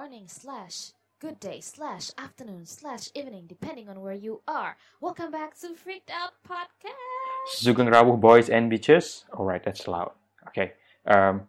morning 0.00 0.24
slash 0.32 0.96
good 1.20 1.36
day 1.44 1.60
slash 1.60 2.08
afternoon 2.16 2.64
slash 2.64 3.12
evening 3.12 3.44
depending 3.44 3.84
on 3.84 4.00
where 4.00 4.16
you 4.16 4.40
are. 4.48 4.80
Welcome 4.96 5.28
back 5.28 5.52
to 5.60 5.76
Freaked 5.76 6.08
Out 6.08 6.32
Podcast. 6.40 7.60
Sugeng 7.60 7.92
Rawuh 7.92 8.16
Boys 8.16 8.48
and 8.48 8.72
Bitches. 8.72 9.28
Alright, 9.28 9.60
that's 9.60 9.84
loud. 9.84 10.16
Oke. 10.48 10.56
Okay. 10.56 10.68
Um, 11.04 11.44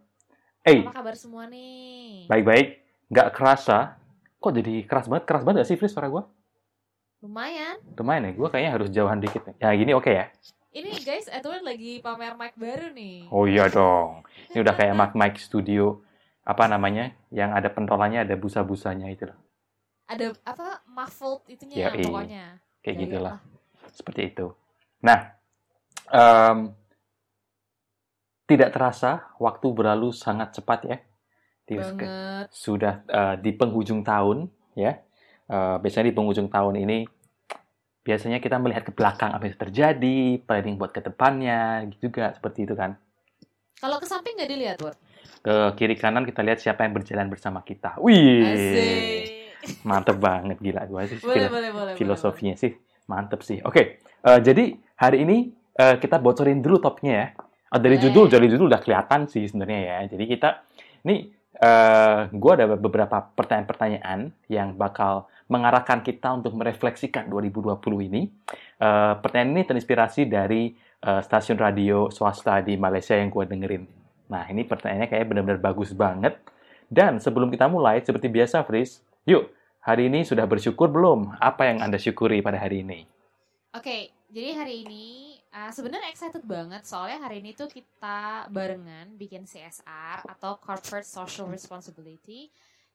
hey, 0.68 0.84
Apa 0.84 1.00
kabar 1.00 1.16
semua 1.16 1.48
nih? 1.48 2.28
baik-baik. 2.28 2.84
Nggak 3.08 3.32
kerasa. 3.32 3.96
Kok 4.36 4.52
jadi 4.52 4.84
keras 4.84 5.08
banget? 5.08 5.24
Keras 5.24 5.42
banget 5.48 5.64
gak 5.64 5.68
sih, 5.72 5.80
Fris, 5.80 5.96
suara 5.96 6.12
gue? 6.12 6.20
Lumayan. 7.24 7.80
Lumayan 7.96 8.28
ya, 8.28 8.32
gue 8.36 8.48
kayaknya 8.52 8.72
harus 8.76 8.88
jauhan 8.92 9.16
dikit. 9.16 9.48
nih. 9.48 9.56
Ya, 9.64 9.72
gini 9.72 9.96
oke 9.96 10.12
ya? 10.12 10.28
Ini 10.76 11.00
guys, 11.00 11.24
Edward 11.32 11.64
lagi 11.64 12.04
pamer 12.04 12.36
mic 12.36 12.52
baru 12.60 12.92
nih. 12.92 13.32
Oh 13.32 13.48
iya 13.48 13.72
dong. 13.72 14.28
Ini 14.52 14.60
udah 14.60 14.76
kayak 14.76 14.92
Mac 15.00 15.16
Mic 15.16 15.40
Studio, 15.40 16.04
apa 16.42 16.64
namanya, 16.66 17.14
yang 17.30 17.54
ada 17.54 17.70
pentolannya, 17.70 18.26
ada 18.26 18.34
busa-busanya 18.34 19.06
itu 19.10 19.30
loh. 19.30 19.38
Ada 20.10 20.34
apa 20.42 20.82
muffled 20.90 21.46
itunya 21.48 21.76
Ya, 21.78 21.88
iya. 21.94 22.04
pokoknya. 22.04 22.44
Kayak 22.82 22.96
Gaya 22.98 23.04
gitulah. 23.06 23.32
lah. 23.38 23.40
Seperti 23.94 24.20
itu. 24.34 24.46
Nah, 25.06 25.18
em, 26.10 26.58
tidak 28.50 28.74
terasa, 28.74 29.30
waktu 29.38 29.66
berlalu 29.70 30.10
sangat 30.10 30.58
cepat 30.58 30.80
ya. 30.84 30.98
Di- 31.62 31.78
Banget. 31.78 32.50
sudah 32.50 33.06
eh, 33.06 33.34
di 33.38 33.50
penghujung 33.54 34.02
tahun 34.02 34.50
ya. 34.74 34.98
Eh, 35.46 35.76
biasanya 35.78 36.10
di 36.10 36.16
penghujung 36.16 36.50
tahun 36.50 36.82
ini 36.82 37.06
biasanya 38.02 38.42
kita 38.42 38.58
melihat 38.58 38.82
ke 38.82 38.92
belakang 38.92 39.30
apa 39.30 39.46
yang 39.46 39.54
terjadi, 39.54 40.42
planning 40.42 40.74
buat 40.74 40.90
ke 40.90 41.06
depannya, 41.06 41.86
gitu 41.86 42.10
juga 42.10 42.34
seperti 42.34 42.66
itu 42.66 42.74
kan. 42.74 42.98
Kalau 43.78 44.02
ke 44.02 44.06
samping 44.10 44.34
nggak 44.34 44.50
dilihat, 44.50 44.78
Word? 44.82 44.98
Ke 45.42 45.74
kiri 45.74 45.98
kanan 45.98 46.22
kita 46.22 46.40
lihat 46.42 46.62
siapa 46.62 46.86
yang 46.86 46.94
berjalan 46.94 47.26
bersama 47.26 47.62
kita. 47.66 47.98
Wih, 47.98 48.46
Asik. 48.46 49.24
mantep 49.86 50.18
banget 50.18 50.58
gila 50.58 50.86
gua 50.90 51.06
sih. 51.06 51.18
Boleh, 51.18 51.50
boleh, 51.50 51.70
boleh. 51.70 51.94
filosofinya 51.98 52.54
sih 52.58 52.74
mantep 53.10 53.42
sih. 53.42 53.58
Oke, 53.62 54.02
eh, 54.02 54.38
jadi 54.42 54.74
hari 54.98 55.26
ini 55.26 55.50
eh, 55.76 55.96
kita 55.98 56.22
bocorin 56.22 56.62
dulu 56.62 56.78
topnya 56.78 57.12
ya. 57.12 57.26
Eh, 57.72 57.80
dari 57.80 57.96
Boleh. 57.98 58.04
judul, 58.08 58.26
dari 58.28 58.46
judul 58.48 58.66
udah 58.70 58.82
kelihatan 58.82 59.26
sih 59.26 59.48
sebenarnya 59.48 59.80
ya. 59.80 59.96
Jadi 60.14 60.24
kita, 60.28 60.48
ini 61.08 61.16
eh 61.62 62.20
gue 62.32 62.52
ada 62.58 62.66
beberapa 62.74 63.22
pertanyaan-pertanyaan 63.36 64.34
yang 64.50 64.74
bakal 64.74 65.30
mengarahkan 65.52 66.00
kita 66.00 66.32
untuk 66.32 66.56
merefleksikan 66.56 67.28
2020 67.28 68.08
ini. 68.08 68.22
Eh, 68.80 69.14
pertanyaan 69.20 69.52
ini 69.60 69.62
terinspirasi 69.68 70.26
dari 70.26 70.72
eh, 71.02 71.20
stasiun 71.22 71.58
radio 71.60 72.08
swasta 72.08 72.64
di 72.64 72.74
Malaysia 72.80 73.12
yang 73.14 73.28
gue 73.28 73.44
dengerin. 73.44 74.01
Nah, 74.32 74.48
ini 74.48 74.64
pertanyaannya 74.64 75.12
kayak 75.12 75.28
benar-benar 75.28 75.60
bagus 75.60 75.92
banget. 75.92 76.40
Dan 76.88 77.20
sebelum 77.20 77.52
kita 77.52 77.68
mulai, 77.68 78.00
seperti 78.00 78.32
biasa, 78.32 78.64
Fris, 78.64 79.04
yuk, 79.28 79.52
hari 79.84 80.08
ini 80.08 80.24
sudah 80.24 80.48
bersyukur 80.48 80.88
belum? 80.88 81.36
Apa 81.36 81.68
yang 81.68 81.84
Anda 81.84 82.00
syukuri 82.00 82.40
pada 82.40 82.56
hari 82.56 82.80
ini? 82.80 83.04
Oke, 83.76 84.12
jadi 84.32 84.56
hari 84.56 84.88
ini 84.88 85.36
uh, 85.52 85.68
sebenarnya 85.72 86.08
excited 86.08 86.44
banget 86.44 86.84
soalnya 86.88 87.24
hari 87.24 87.44
ini 87.44 87.52
tuh 87.52 87.68
kita 87.68 88.48
barengan 88.48 89.12
bikin 89.16 89.44
CSR 89.44 90.24
atau 90.28 90.56
Corporate 90.60 91.08
Social 91.08 91.48
Responsibility. 91.48 92.48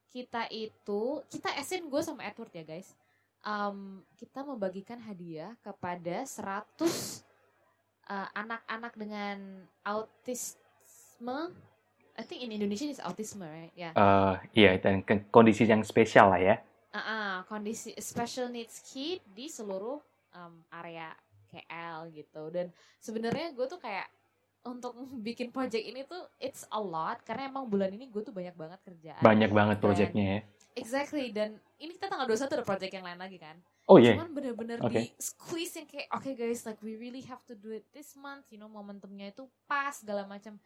Kita 0.09 0.49
itu, 0.49 1.21
kita 1.29 1.53
esin 1.57 1.89
gue 1.89 2.01
sama 2.01 2.25
Edward 2.25 2.53
ya 2.53 2.65
guys. 2.65 2.93
Um, 3.45 4.01
kita 4.17 4.41
membagikan 4.41 4.97
hadiah 5.01 5.53
kepada 5.61 6.25
100 6.25 7.25
uh, 8.09 8.27
anak-anak 8.33 8.93
dengan 8.97 9.37
autisme. 11.17 11.53
I 12.17 12.23
think 12.25 12.41
in 12.41 12.49
Indonesia 12.49 12.89
is 12.89 13.01
autism, 13.01 13.45
right? 13.45 13.69
Ya. 13.77 13.93
Eh, 13.93 14.33
iya, 14.57 14.71
dan 14.81 15.05
kondisi 15.29 15.69
yang 15.69 15.85
spesial 15.85 16.33
lah 16.33 16.41
ya. 16.41 16.55
Ah, 16.93 17.45
kondisi 17.45 17.93
special 18.01 18.49
needs 18.49 18.81
kid 18.81 19.21
di 19.29 19.45
seluruh 19.45 20.01
um, 20.33 20.65
area 20.73 21.13
KL 21.45 22.09
gitu 22.09 22.49
dan 22.49 22.73
sebenarnya 22.97 23.53
gue 23.53 23.65
tuh 23.69 23.77
kayak 23.77 24.09
untuk 24.65 24.97
bikin 25.27 25.53
project 25.53 25.85
ini 25.85 26.01
tuh 26.09 26.25
it's 26.41 26.65
a 26.73 26.81
lot 26.81 27.21
karena 27.21 27.53
emang 27.53 27.69
bulan 27.69 27.93
ini 27.93 28.09
gue 28.09 28.25
tuh 28.25 28.33
banyak 28.33 28.57
banget 28.57 28.79
kerjaan 28.81 29.21
Banyak 29.21 29.51
banget 29.53 29.77
proyeknya 29.77 30.25
ya. 30.25 30.39
exactly 30.73 31.29
dan 31.29 31.61
ini 31.77 31.93
kita 31.95 32.09
tanggal 32.09 32.25
21 32.25 32.49
ada 32.49 32.65
project 32.65 32.93
yang 32.97 33.05
lain 33.05 33.19
lagi 33.21 33.37
kan 33.37 33.55
Oh 33.87 33.95
iya, 34.01 34.19
cuman 34.19 34.35
bener-bener 34.35 34.83
Oke. 34.83 34.99
di 34.99 35.03
squeeze 35.15 35.79
yang 35.79 35.87
kayak 35.87 36.11
oke 36.11 36.27
guys 36.35 36.65
like 36.67 36.81
we 36.83 36.99
really 36.99 37.23
have 37.23 37.39
to 37.47 37.55
do 37.55 37.71
it 37.71 37.87
this 37.95 38.17
month 38.19 38.43
you 38.51 38.59
know 38.59 38.67
momentumnya 38.67 39.31
itu 39.31 39.47
pas 39.69 39.95
segala 39.95 40.27
macam 40.27 40.59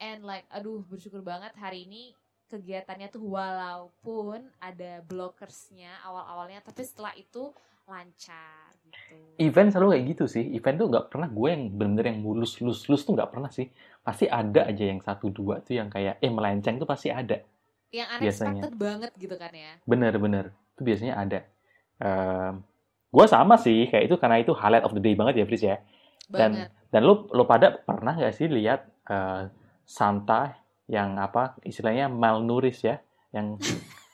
and 0.00 0.26
like 0.26 0.46
aduh 0.50 0.82
bersyukur 0.86 1.20
banget 1.20 1.52
hari 1.58 1.86
ini 1.86 2.14
kegiatannya 2.48 3.08
tuh 3.10 3.24
walaupun 3.24 4.46
ada 4.62 5.02
blockersnya 5.06 5.90
awal-awalnya 6.06 6.62
tapi 6.62 6.84
setelah 6.86 7.14
itu 7.16 7.50
lancar 7.84 8.72
gitu 8.84 9.16
event 9.36 9.68
selalu 9.68 9.88
kayak 9.92 10.04
gitu 10.16 10.24
sih. 10.24 10.44
Event 10.56 10.76
tuh 10.80 10.88
nggak 10.88 11.06
pernah 11.12 11.28
gue 11.28 11.48
yang 11.52 11.62
bener-bener 11.68 12.06
yang 12.14 12.18
mulus 12.24 12.56
lus 12.62 12.86
lus 12.88 13.02
tuh 13.04 13.12
nggak 13.12 13.28
pernah 13.28 13.50
sih. 13.50 13.68
Pasti 14.00 14.24
ada 14.24 14.68
aja 14.68 14.84
yang 14.84 15.00
satu 15.04 15.28
dua 15.28 15.60
tuh 15.60 15.76
yang 15.76 15.90
kayak 15.90 16.20
eh 16.22 16.32
melenceng 16.32 16.80
tuh 16.80 16.88
pasti 16.88 17.12
ada. 17.12 17.42
yang 17.94 18.10
biasanya. 18.18 18.58
unexpected 18.58 18.74
banget 18.74 19.12
gitu 19.14 19.36
kan 19.38 19.52
ya 19.54 19.78
Bener-bener. 19.86 20.50
Itu 20.74 20.82
biasanya 20.82 21.14
ada. 21.14 21.40
Em, 22.02 22.52
gue 23.14 23.26
sama 23.30 23.54
sih 23.54 23.86
kayak 23.86 24.10
itu 24.10 24.16
karena 24.18 24.42
itu 24.42 24.50
highlight 24.50 24.82
of 24.82 24.94
the 24.96 25.02
day 25.02 25.14
banget 25.14 25.34
ya, 25.42 25.44
Fris 25.46 25.62
ya. 25.62 25.76
Dan 26.26 26.50
banget 26.58 26.70
dan 26.90 27.00
lo 27.02 27.26
lo 27.30 27.42
pada 27.46 27.74
pernah 27.74 28.14
nggak 28.14 28.34
sih 28.34 28.46
lihat 28.50 28.86
eh, 29.10 29.42
Santa 29.84 30.56
yang 30.90 31.16
apa 31.16 31.56
istilahnya 31.64 32.12
malnourished 32.12 32.84
ya, 32.84 33.00
yang 33.32 33.56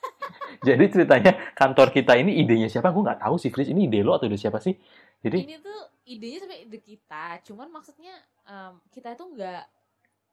jadi 0.67 0.85
ceritanya 0.91 1.33
kantor 1.55 1.91
kita 1.91 2.15
ini 2.19 2.43
idenya 2.43 2.71
siapa? 2.71 2.95
Gue 2.95 3.07
nggak 3.07 3.23
tahu 3.23 3.39
sih, 3.41 3.51
Fris. 3.51 3.71
Ini 3.71 3.91
ide 3.91 4.05
lo 4.05 4.15
atau 4.15 4.31
ide 4.31 4.39
siapa 4.39 4.63
sih? 4.63 4.77
Jadi 5.23 5.39
ini 5.47 5.57
tuh 5.59 5.81
idenya 6.11 6.39
sampai 6.43 6.67
ide 6.67 6.79
kita 6.83 7.39
cuman 7.47 7.71
maksudnya 7.71 8.15
em, 8.43 8.75
kita 8.91 9.15
itu 9.15 9.25
nggak 9.31 9.63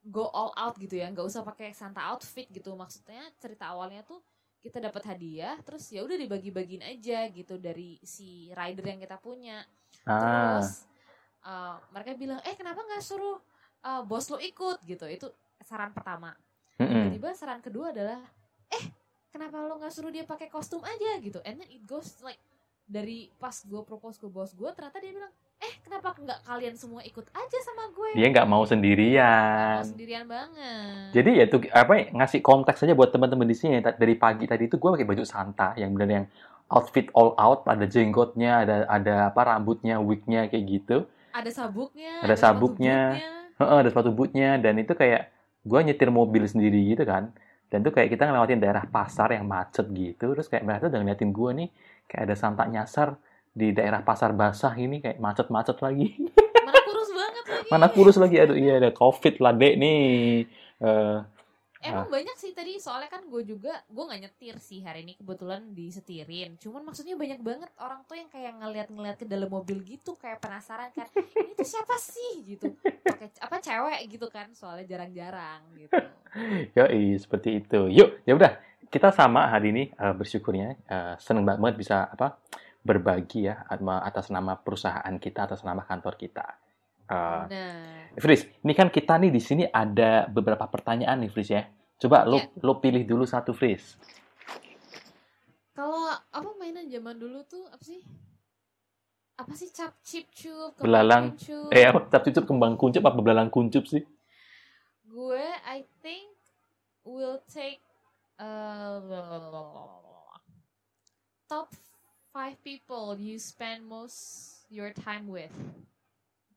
go 0.10 0.26
all 0.34 0.52
out 0.58 0.74
gitu 0.82 0.98
ya 0.98 1.12
nggak 1.14 1.28
usah 1.28 1.46
pakai 1.46 1.76
Santa 1.76 2.02
outfit 2.10 2.50
gitu 2.50 2.74
maksudnya 2.74 3.22
cerita 3.38 3.70
awalnya 3.70 4.02
tuh 4.02 4.24
kita 4.64 4.82
dapat 4.82 5.04
hadiah 5.14 5.56
terus 5.62 5.86
ya 5.94 6.02
udah 6.02 6.18
dibagi-bagiin 6.18 6.84
aja 6.84 7.30
gitu 7.30 7.62
dari 7.62 8.02
si 8.02 8.50
rider 8.52 8.84
yang 8.96 9.00
kita 9.00 9.22
punya 9.22 9.62
ah, 10.08 10.18
terus 10.58 10.88
eh, 11.46 11.76
mereka 11.94 12.10
bilang 12.18 12.40
eh 12.42 12.56
kenapa 12.58 12.82
nggak 12.82 13.04
suruh 13.04 13.38
eh, 13.80 14.02
bos 14.04 14.26
lo 14.28 14.38
ikut 14.38 14.82
gitu. 14.84 15.06
Itu 15.06 15.28
saran 15.62 15.92
pertama. 15.92 16.34
Tiba-tiba 16.78 17.34
saran 17.34 17.60
kedua 17.60 17.90
adalah 17.90 18.22
eh 18.70 18.84
kenapa 19.28 19.58
lo 19.60 19.78
nggak 19.78 19.90
suruh 19.90 20.10
dia 20.10 20.24
pakai 20.24 20.48
kostum 20.48 20.82
aja? 20.82 21.18
Gitu. 21.18 21.42
And 21.42 21.58
then 21.58 21.70
it 21.70 21.84
goes 21.84 22.18
like 22.22 22.38
dari 22.88 23.28
pas 23.36 23.52
gue 23.60 23.82
propose 23.84 24.16
ke 24.16 24.26
bos 24.26 24.56
gue 24.56 24.70
ternyata 24.72 25.04
dia 25.04 25.12
bilang 25.12 25.34
eh 25.58 25.74
kenapa 25.84 26.16
nggak 26.16 26.40
kalian 26.46 26.78
semua 26.78 27.02
ikut 27.02 27.26
aja 27.34 27.58
sama 27.66 27.90
gue? 27.92 28.14
Dia 28.14 28.30
nggak 28.30 28.46
mau 28.46 28.62
Mau 28.62 28.70
sendirian. 28.70 29.82
sendirian 29.84 30.24
banget. 30.24 31.12
Jadi 31.12 31.32
ya 31.34 31.46
tuh 31.50 31.66
apa 31.74 32.14
ngasih 32.14 32.40
konteks 32.40 32.86
aja 32.86 32.94
buat 32.94 33.10
teman-teman 33.10 33.44
di 33.44 33.58
sini. 33.58 33.82
Dari 33.82 34.16
pagi 34.16 34.46
tadi 34.46 34.70
itu 34.70 34.78
gue 34.78 34.90
pakai 34.94 35.04
baju 35.04 35.24
Santa 35.26 35.74
yang 35.76 35.92
benar 35.92 36.24
yang 36.24 36.28
outfit 36.68 37.08
all 37.16 37.32
out, 37.40 37.64
ada 37.66 37.88
jenggotnya, 37.88 38.62
ada 38.62 38.76
ada 38.86 39.32
apa 39.32 39.42
rambutnya, 39.42 39.98
wignya 39.98 40.46
kayak 40.46 40.66
gitu. 40.68 40.98
ada 41.32 41.48
sabuknya 41.48 42.20
Ada 42.22 42.36
sabuknya. 42.36 43.00
Heeh, 43.58 43.78
ada 43.82 43.90
sepatu 43.90 44.14
bootnya 44.14 44.62
dan 44.62 44.78
itu 44.78 44.94
kayak 44.94 45.34
gue 45.66 45.80
nyetir 45.82 46.10
mobil 46.14 46.46
sendiri 46.46 46.94
gitu 46.94 47.04
kan. 47.04 47.34
Dan 47.68 47.84
tuh 47.84 47.92
kayak 47.92 48.16
kita 48.16 48.24
ngelewatin 48.30 48.64
daerah 48.64 48.88
pasar 48.88 49.36
yang 49.36 49.44
macet 49.44 49.92
gitu, 49.92 50.32
terus 50.32 50.48
kayak 50.48 50.64
mereka 50.64 50.88
tuh 50.88 50.90
udah 50.96 51.02
ngeliatin 51.04 51.32
gue 51.36 51.50
nih 51.64 51.70
kayak 52.08 52.24
ada 52.32 52.36
Santa 52.40 52.64
nyasar 52.64 53.20
di 53.52 53.76
daerah 53.76 54.00
pasar 54.06 54.32
basah 54.32 54.72
ini 54.80 55.04
kayak 55.04 55.20
macet-macet 55.20 55.78
lagi. 55.84 56.16
mana 56.64 56.80
kurus 56.86 57.10
banget 57.12 57.44
lagi 57.44 57.68
Mana 57.68 57.88
kurus 57.92 58.18
lagi, 58.22 58.36
aduh 58.40 58.56
iya 58.56 58.80
ada 58.80 58.96
covid 58.96 59.44
lah 59.44 59.52
dek 59.52 59.76
nih. 59.84 60.06
Eh, 60.80 61.18
Emang 61.86 62.10
banyak 62.10 62.36
sih 62.38 62.52
tadi 62.58 62.82
soalnya 62.82 63.10
kan 63.10 63.26
gue 63.30 63.44
juga 63.46 63.86
gue 63.86 64.04
nggak 64.04 64.22
nyetir 64.26 64.56
sih 64.58 64.82
hari 64.82 65.06
ini 65.06 65.14
kebetulan 65.18 65.74
disetirin. 65.74 66.58
Cuman 66.58 66.82
maksudnya 66.82 67.14
banyak 67.14 67.40
banget 67.42 67.70
orang 67.78 68.02
tuh 68.10 68.18
yang 68.18 68.30
kayak 68.34 68.58
ngeliat-ngeliat 68.58 69.18
ke 69.18 69.26
dalam 69.30 69.50
mobil 69.50 69.82
gitu 69.86 70.18
kayak 70.18 70.42
penasaran 70.42 70.90
kan 70.94 71.06
ini 71.14 71.54
tuh 71.54 71.68
siapa 71.68 71.96
sih 72.02 72.58
gitu. 72.58 72.74
Pakai 72.82 73.30
apa 73.38 73.56
cewek 73.62 74.02
gitu 74.10 74.28
kan 74.30 74.50
soalnya 74.58 74.86
jarang-jarang 74.90 75.62
gitu. 75.78 75.94
Yoi, 76.78 77.18
seperti 77.18 77.62
itu. 77.62 77.90
Yuk, 77.94 78.26
ya 78.26 78.34
udah. 78.34 78.54
Kita 78.88 79.12
sama 79.12 79.52
hari 79.52 79.76
ini 79.76 79.84
eh, 79.92 80.14
bersyukurnya 80.16 80.68
eh, 80.88 81.14
seneng 81.20 81.44
banget 81.44 81.76
bisa 81.76 82.08
apa 82.08 82.40
berbagi 82.88 83.52
ya 83.52 83.68
atas 83.68 84.32
nama 84.32 84.56
perusahaan 84.56 85.12
kita, 85.20 85.52
atas 85.52 85.62
nama 85.68 85.84
kantor 85.84 86.16
kita. 86.16 86.67
Nah, 87.08 87.48
Fris, 88.20 88.44
ini 88.62 88.74
kan 88.76 88.92
kita 88.92 89.16
nih 89.16 89.32
di 89.32 89.40
sini 89.40 89.64
ada 89.64 90.28
beberapa 90.28 90.68
pertanyaan 90.68 91.24
nih, 91.24 91.32
Fris 91.32 91.48
ya. 91.48 91.64
Coba 91.98 92.28
lo 92.28 92.38
Iya. 92.38 92.52
lo 92.62 92.74
pilih 92.78 93.04
dulu 93.08 93.24
satu, 93.24 93.56
Fris. 93.56 93.96
kalau 95.78 96.10
apa 96.10 96.50
mainan 96.58 96.90
zaman 96.90 97.14
dulu 97.22 97.46
tuh 97.46 97.70
apa 97.70 97.84
sih? 97.86 98.02
Apa 99.38 99.54
sih 99.54 99.70
cap 99.70 99.94
cip 100.02 100.26
cup, 100.34 100.74
Belalang. 100.82 101.38
kuncup? 101.38 101.70
Eh, 101.70 101.86
apa? 101.86 102.10
Cap 102.10 102.26
cucup 102.26 102.44
kembang 102.50 102.74
kuncup 102.74 103.06
apa 103.06 103.22
belalang 103.22 103.54
kuncup 103.54 103.86
sih? 103.86 104.02
Gue 105.06 105.46
I 105.70 105.86
think 106.02 106.34
will 107.06 107.38
take 107.46 107.80
Uh, 108.38 109.02
top 111.50 111.74
five 112.30 112.54
people 112.62 113.18
you 113.18 113.42
spend 113.42 113.82
most 113.82 114.62
your 114.70 114.94
time 114.94 115.26
with. 115.26 115.50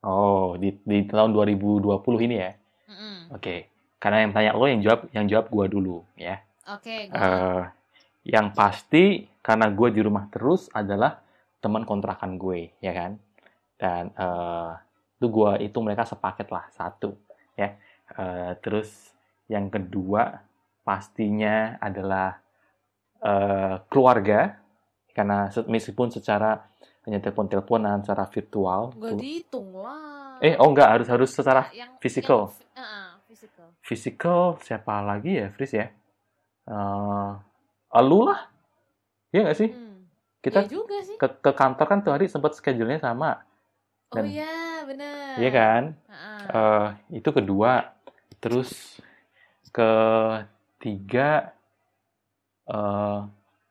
Oh, 0.01 0.57
di, 0.57 0.73
di 0.81 1.05
tahun 1.05 1.37
2020 1.37 2.25
ini 2.25 2.37
ya. 2.41 2.53
Mm-mm. 2.89 3.37
Oke. 3.37 3.69
Karena 4.01 4.25
yang 4.25 4.33
tanya 4.33 4.51
lo 4.57 4.65
yang 4.65 4.81
jawab 4.81 5.01
yang 5.13 5.27
jawab 5.29 5.47
gua 5.53 5.67
dulu 5.69 6.01
ya. 6.17 6.41
Oke, 6.73 7.09
Eh 7.09 7.13
gua- 7.13 7.69
yang 8.25 8.53
pasti 8.53 9.25
karena 9.41 9.73
gue 9.73 9.89
di 9.97 10.01
rumah 10.05 10.29
terus 10.29 10.69
adalah 10.77 11.25
teman 11.65 11.89
kontrakan 11.89 12.37
gue, 12.37 12.69
ya 12.81 12.93
kan? 12.93 13.17
Dan 13.81 14.13
eh 14.13 14.73
itu 15.21 15.27
gue 15.29 15.53
itu 15.69 15.79
mereka 15.85 16.09
sepaket 16.09 16.49
lah 16.49 16.65
satu, 16.73 17.13
ya. 17.57 17.77
Eh, 18.17 18.53
terus 18.65 19.13
yang 19.53 19.69
kedua 19.69 20.41
pastinya 20.85 21.77
adalah 21.81 22.41
eh, 23.21 23.77
keluarga 23.93 24.57
karena 25.13 25.49
meskipun 25.69 26.09
secara 26.09 26.65
hanya 27.11 27.27
telepon-teleponan 27.27 28.07
secara 28.07 28.31
virtual. 28.31 28.95
nggak 28.95 29.19
dihitung 29.19 29.75
lah. 29.75 30.39
Eh, 30.39 30.55
oh 30.55 30.71
enggak 30.71 30.95
harus 30.95 31.09
harus 31.11 31.31
secara 31.35 31.67
yang 31.75 31.91
physical. 31.99 32.55
yang- 32.71 32.87
uh-uh, 32.87 33.11
physical. 33.27 33.67
physical 33.83 34.41
siapa 34.63 35.03
lagi 35.03 35.43
ya, 35.43 35.51
Fris 35.51 35.75
ya? 35.75 35.91
Eh, 36.71 37.31
lu 38.01 38.31
lah, 38.31 38.47
Iya 39.31 39.43
nggak 39.43 39.59
sih? 39.59 39.71
Hmm. 39.75 40.07
Kita 40.39 40.63
Iya 40.63 40.71
juga 40.71 40.97
sih. 41.03 41.19
ke, 41.19 41.27
ke 41.43 41.51
kantor 41.51 41.87
kan 41.87 41.99
tuh 42.01 42.15
hari 42.15 42.31
sempat 42.31 42.55
schedule-nya 42.55 42.99
sama, 42.99 43.43
Oh 44.11 44.15
dan- 44.15 44.31
iya, 44.31 44.87
benar. 44.87 45.35
iya 45.35 45.51
kan? 45.51 45.83
Heeh. 46.07 46.43
Eh, 46.47 46.89
itu 47.19 47.31
kedua, 47.31 47.91
terus 48.39 49.03
ketiga, 49.71 51.55
eh 52.67 53.19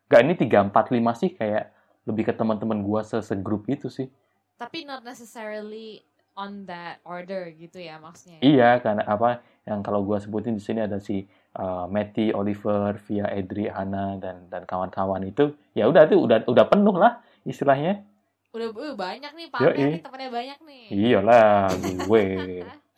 nggak 0.08 0.22
ini 0.26 0.34
tiga 0.36 0.60
empat 0.64 0.92
lima 0.92 1.12
sih 1.14 1.32
kayak 1.32 1.72
lebih 2.10 2.30
ke 2.30 2.34
teman-teman 2.34 2.82
gua 2.82 3.06
se 3.06 3.22
segrup 3.22 3.70
itu 3.70 3.88
sih. 3.88 4.10
Tapi 4.58 4.84
not 4.84 5.06
necessarily 5.06 6.02
on 6.34 6.66
that 6.66 7.00
order 7.06 7.54
gitu 7.54 7.78
ya 7.78 8.02
maksudnya. 8.02 8.42
Iya, 8.42 8.82
karena 8.82 9.06
apa 9.06 9.46
yang 9.70 9.86
kalau 9.86 10.02
gua 10.02 10.18
sebutin 10.18 10.58
di 10.58 10.64
sini 10.64 10.82
ada 10.82 10.98
si 10.98 11.30
eh, 11.30 11.86
Matty, 11.88 12.34
Oliver, 12.34 12.98
Via, 13.06 13.30
Edri, 13.30 13.70
Hana 13.70 14.18
dan 14.18 14.50
dan 14.50 14.66
kawan-kawan 14.66 15.22
itu, 15.24 15.54
ya 15.78 15.86
udah 15.86 16.10
itu 16.10 16.18
udah 16.18 16.50
udah 16.50 16.66
penuh 16.66 16.98
lah 16.98 17.22
istilahnya. 17.46 18.02
Udah 18.50 18.74
uh, 18.74 18.98
banyak 18.98 19.32
nih 19.38 19.48
pamer 19.54 19.74
nih 19.78 20.02
temannya 20.02 20.30
banyak 20.34 20.60
nih. 20.66 20.86
Iyalah, 20.90 21.70
gue. 22.10 22.26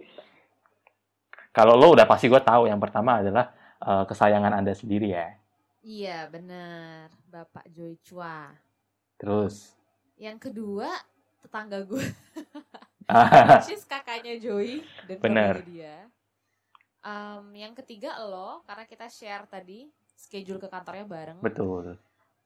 Kalau 1.57 1.77
lo 1.77 1.93
udah 1.93 2.09
pasti 2.09 2.29
gue 2.29 2.41
tahu 2.41 2.69
yang 2.69 2.81
pertama 2.81 3.21
adalah 3.21 3.53
eh, 3.81 4.05
kesayangan 4.09 4.53
Anda 4.53 4.73
sendiri 4.77 5.13
ya. 5.13 5.37
Iya, 5.83 6.31
benar. 6.31 7.11
Bapak 7.27 7.67
Joy 7.75 7.99
Chua. 8.07 8.55
Terus 9.19 9.75
Yang 10.15 10.51
kedua, 10.51 10.87
tetangga 11.43 11.83
gue. 11.83 12.07
ah, 13.11 13.59
She's 13.67 13.83
kakaknya 13.83 14.39
Joy 14.39 14.79
dan 15.11 15.19
keluarga 15.19 15.67
dia. 15.67 15.97
Um, 17.03 17.51
yang 17.59 17.75
ketiga 17.75 18.15
lo, 18.23 18.63
karena 18.63 18.87
kita 18.87 19.11
share 19.11 19.43
tadi 19.51 19.91
schedule 20.15 20.63
ke 20.63 20.71
kantornya 20.71 21.03
bareng. 21.03 21.39
betul. 21.43 21.99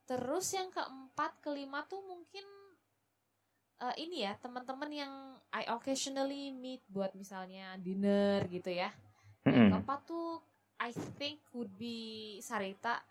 Terus 0.09 0.47
yang 0.57 0.73
keempat, 0.73 1.45
kelima 1.45 1.85
tuh 1.85 2.01
mungkin 2.01 2.47
eh, 3.85 3.97
ini 4.01 4.25
ya 4.25 4.33
teman-teman 4.41 4.89
yang 4.89 5.13
I 5.53 5.69
occasionally 5.69 6.57
meet 6.57 6.81
buat 6.89 7.13
misalnya 7.13 7.77
dinner 7.77 8.49
gitu 8.49 8.73
ya. 8.73 8.89
Yang 9.45 9.77
keempat 9.77 10.01
tuh 10.09 10.41
I 10.81 10.93
think 11.21 11.45
would 11.53 11.73
be 11.77 12.39
Sarita. 12.41 13.05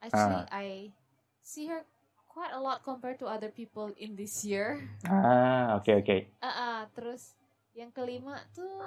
Actually, 0.00 0.44
Ah. 0.48 0.64
I 0.64 0.66
see 1.44 1.68
her 1.68 1.84
quite 2.24 2.56
a 2.56 2.60
lot 2.60 2.80
compared 2.80 3.20
to 3.20 3.28
other 3.28 3.52
people 3.52 3.92
in 4.00 4.16
this 4.16 4.40
year. 4.46 4.80
Ah, 5.04 5.76
oke 5.76 5.92
oke. 5.92 6.16
Ah, 6.40 6.48
ah, 6.48 6.78
terus 6.96 7.36
yang 7.76 7.92
kelima 7.92 8.40
tuh 8.56 8.80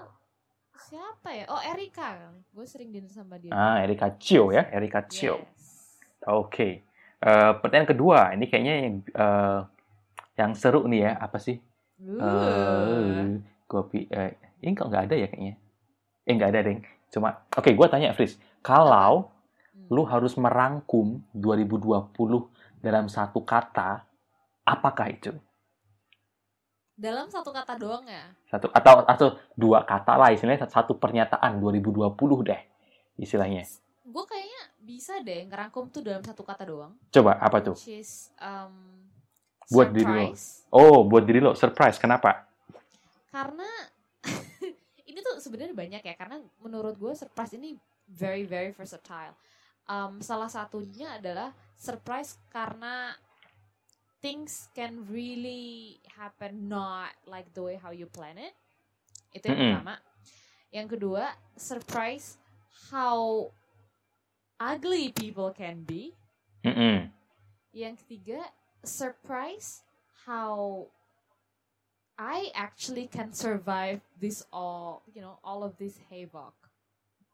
siapa 0.90 1.30
ya? 1.30 1.46
Oh 1.54 1.62
Erika, 1.62 2.34
gue 2.50 2.66
sering 2.66 2.90
dinner 2.90 3.14
sama 3.14 3.38
dia. 3.38 3.54
Ah, 3.54 3.84
Erika 3.86 4.10
Cio 4.18 4.50
ya, 4.50 4.66
Erika 4.74 5.06
Cio. 5.06 5.38
Yes. 5.38 6.02
Oke. 6.26 6.82
Eh, 7.24 7.52
pertanyaan 7.62 7.88
kedua, 7.94 8.34
ini 8.34 8.50
kayaknya 8.50 8.76
yang 8.84 8.96
eh, 9.06 9.60
yang 10.34 10.52
seru 10.58 10.90
nih 10.90 11.08
ya, 11.08 11.12
apa 11.22 11.38
sih? 11.38 11.62
Uh. 12.02 12.20
Eh, 12.20 13.26
kopi. 13.70 14.10
Eh, 14.10 14.34
ini 14.66 14.74
kok 14.74 14.90
nggak 14.90 15.14
ada 15.14 15.16
ya 15.16 15.28
kayaknya? 15.30 15.56
Eh 16.26 16.34
nggak 16.34 16.52
ada 16.52 16.60
deng. 16.66 16.80
Cuma, 17.14 17.46
oke, 17.54 17.70
gue 17.70 17.88
tanya 17.88 18.16
Fris, 18.18 18.40
kalau. 18.66 19.30
Lu 19.90 20.04
harus 20.08 20.36
merangkum 20.40 21.20
2020 21.36 22.14
dalam 22.84 23.08
satu 23.08 23.40
kata, 23.44 24.04
apakah 24.68 25.08
itu? 25.12 25.32
Dalam 26.94 27.26
satu 27.26 27.50
kata 27.50 27.74
doang 27.80 28.06
ya. 28.06 28.30
Satu 28.48 28.70
atau 28.70 29.02
atau 29.04 29.28
dua 29.58 29.82
kata 29.82 30.14
lah 30.14 30.30
istilahnya 30.30 30.70
satu 30.70 30.94
pernyataan 31.02 31.58
2020 31.58 32.14
deh 32.46 32.62
istilahnya. 33.18 33.66
Gue 34.06 34.26
kayaknya 34.30 34.62
bisa 34.78 35.18
deh 35.26 35.48
ngerangkum 35.50 35.90
tuh 35.90 36.06
dalam 36.06 36.22
satu 36.22 36.46
kata 36.46 36.70
doang. 36.70 36.94
Coba 37.10 37.42
apa 37.42 37.58
tuh? 37.66 37.74
Which 37.74 37.98
is 38.04 38.30
um, 38.38 39.10
Buat 39.74 39.90
diri 39.90 40.06
lo. 40.06 40.14
surprise. 40.14 40.46
Oh, 40.70 40.98
buat 41.08 41.24
diri 41.26 41.40
lo 41.42 41.58
surprise. 41.58 41.98
Kenapa? 41.98 42.46
Karena 43.34 43.66
ini 45.10 45.20
tuh 45.26 45.42
sebenarnya 45.42 45.74
banyak 45.74 46.02
ya. 46.06 46.14
Karena 46.14 46.38
menurut 46.62 46.94
gue 47.00 47.14
surprise 47.18 47.58
ini 47.58 47.74
very 48.06 48.46
very 48.46 48.70
versatile. 48.70 49.34
Um, 49.84 50.24
salah 50.24 50.48
satunya 50.48 51.20
adalah 51.20 51.52
surprise 51.76 52.40
karena 52.48 53.12
things 54.24 54.72
can 54.72 55.04
really 55.12 56.00
happen 56.16 56.72
not 56.72 57.12
like 57.28 57.52
the 57.52 57.60
way 57.60 57.76
how 57.76 57.92
you 57.92 58.08
plan 58.08 58.40
it. 58.40 58.56
Itu 59.36 59.52
yang 59.52 59.60
pertama. 59.60 59.96
Yang 60.72 60.88
kedua, 60.98 61.36
surprise 61.60 62.40
how 62.90 63.52
ugly 64.58 65.12
people 65.12 65.52
can 65.52 65.84
be. 65.84 66.16
Yang 67.76 68.06
ketiga, 68.08 68.40
surprise 68.88 69.84
how 70.24 70.88
I 72.16 72.54
actually 72.56 73.12
can 73.12 73.34
survive 73.34 74.00
this 74.22 74.46
all, 74.54 75.04
you 75.12 75.20
know, 75.20 75.42
all 75.44 75.66
of 75.66 75.76
this 75.76 76.00
havoc. 76.08 76.54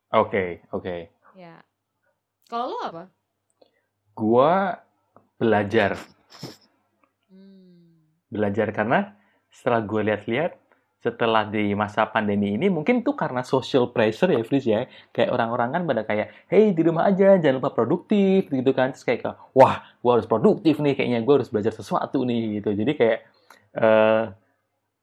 Oke, 0.09 0.65
oke. 0.73 1.12
Ya. 1.38 1.62
Kalau 2.49 2.65
lo 2.73 2.79
apa? 2.81 3.03
Gua 4.17 4.73
belajar, 5.37 5.95
Hmm. 7.29 7.93
belajar 8.27 8.73
karena 8.73 9.13
setelah 9.53 9.85
gue 9.85 10.01
lihat-lihat 10.09 10.57
setelah 10.99 11.47
di 11.47 11.71
masa 11.79 12.03
pandemi 12.11 12.59
ini 12.59 12.67
mungkin 12.67 13.07
tuh 13.07 13.15
karena 13.15 13.39
social 13.39 13.87
pressure 13.95 14.35
ya 14.35 14.43
Fris 14.43 14.67
ya. 14.67 14.83
Kayak 15.15 15.31
orang-orang 15.31 15.69
kan 15.71 15.81
pada 15.87 16.01
kayak 16.03 16.27
hey 16.51 16.75
di 16.75 16.81
rumah 16.83 17.07
aja 17.07 17.39
jangan 17.39 17.63
lupa 17.63 17.71
produktif 17.71 18.51
gitu 18.51 18.71
kan. 18.75 18.91
Terus 18.91 19.05
kayak 19.07 19.21
wah 19.55 19.79
gue 20.03 20.11
harus 20.11 20.27
produktif 20.27 20.81
nih 20.83 20.99
kayaknya 20.99 21.19
gue 21.23 21.33
harus 21.39 21.47
belajar 21.47 21.71
sesuatu 21.71 22.27
nih 22.27 22.59
gitu. 22.59 22.75
Jadi 22.75 22.91
kayak 22.99 23.19
eh 23.79 24.23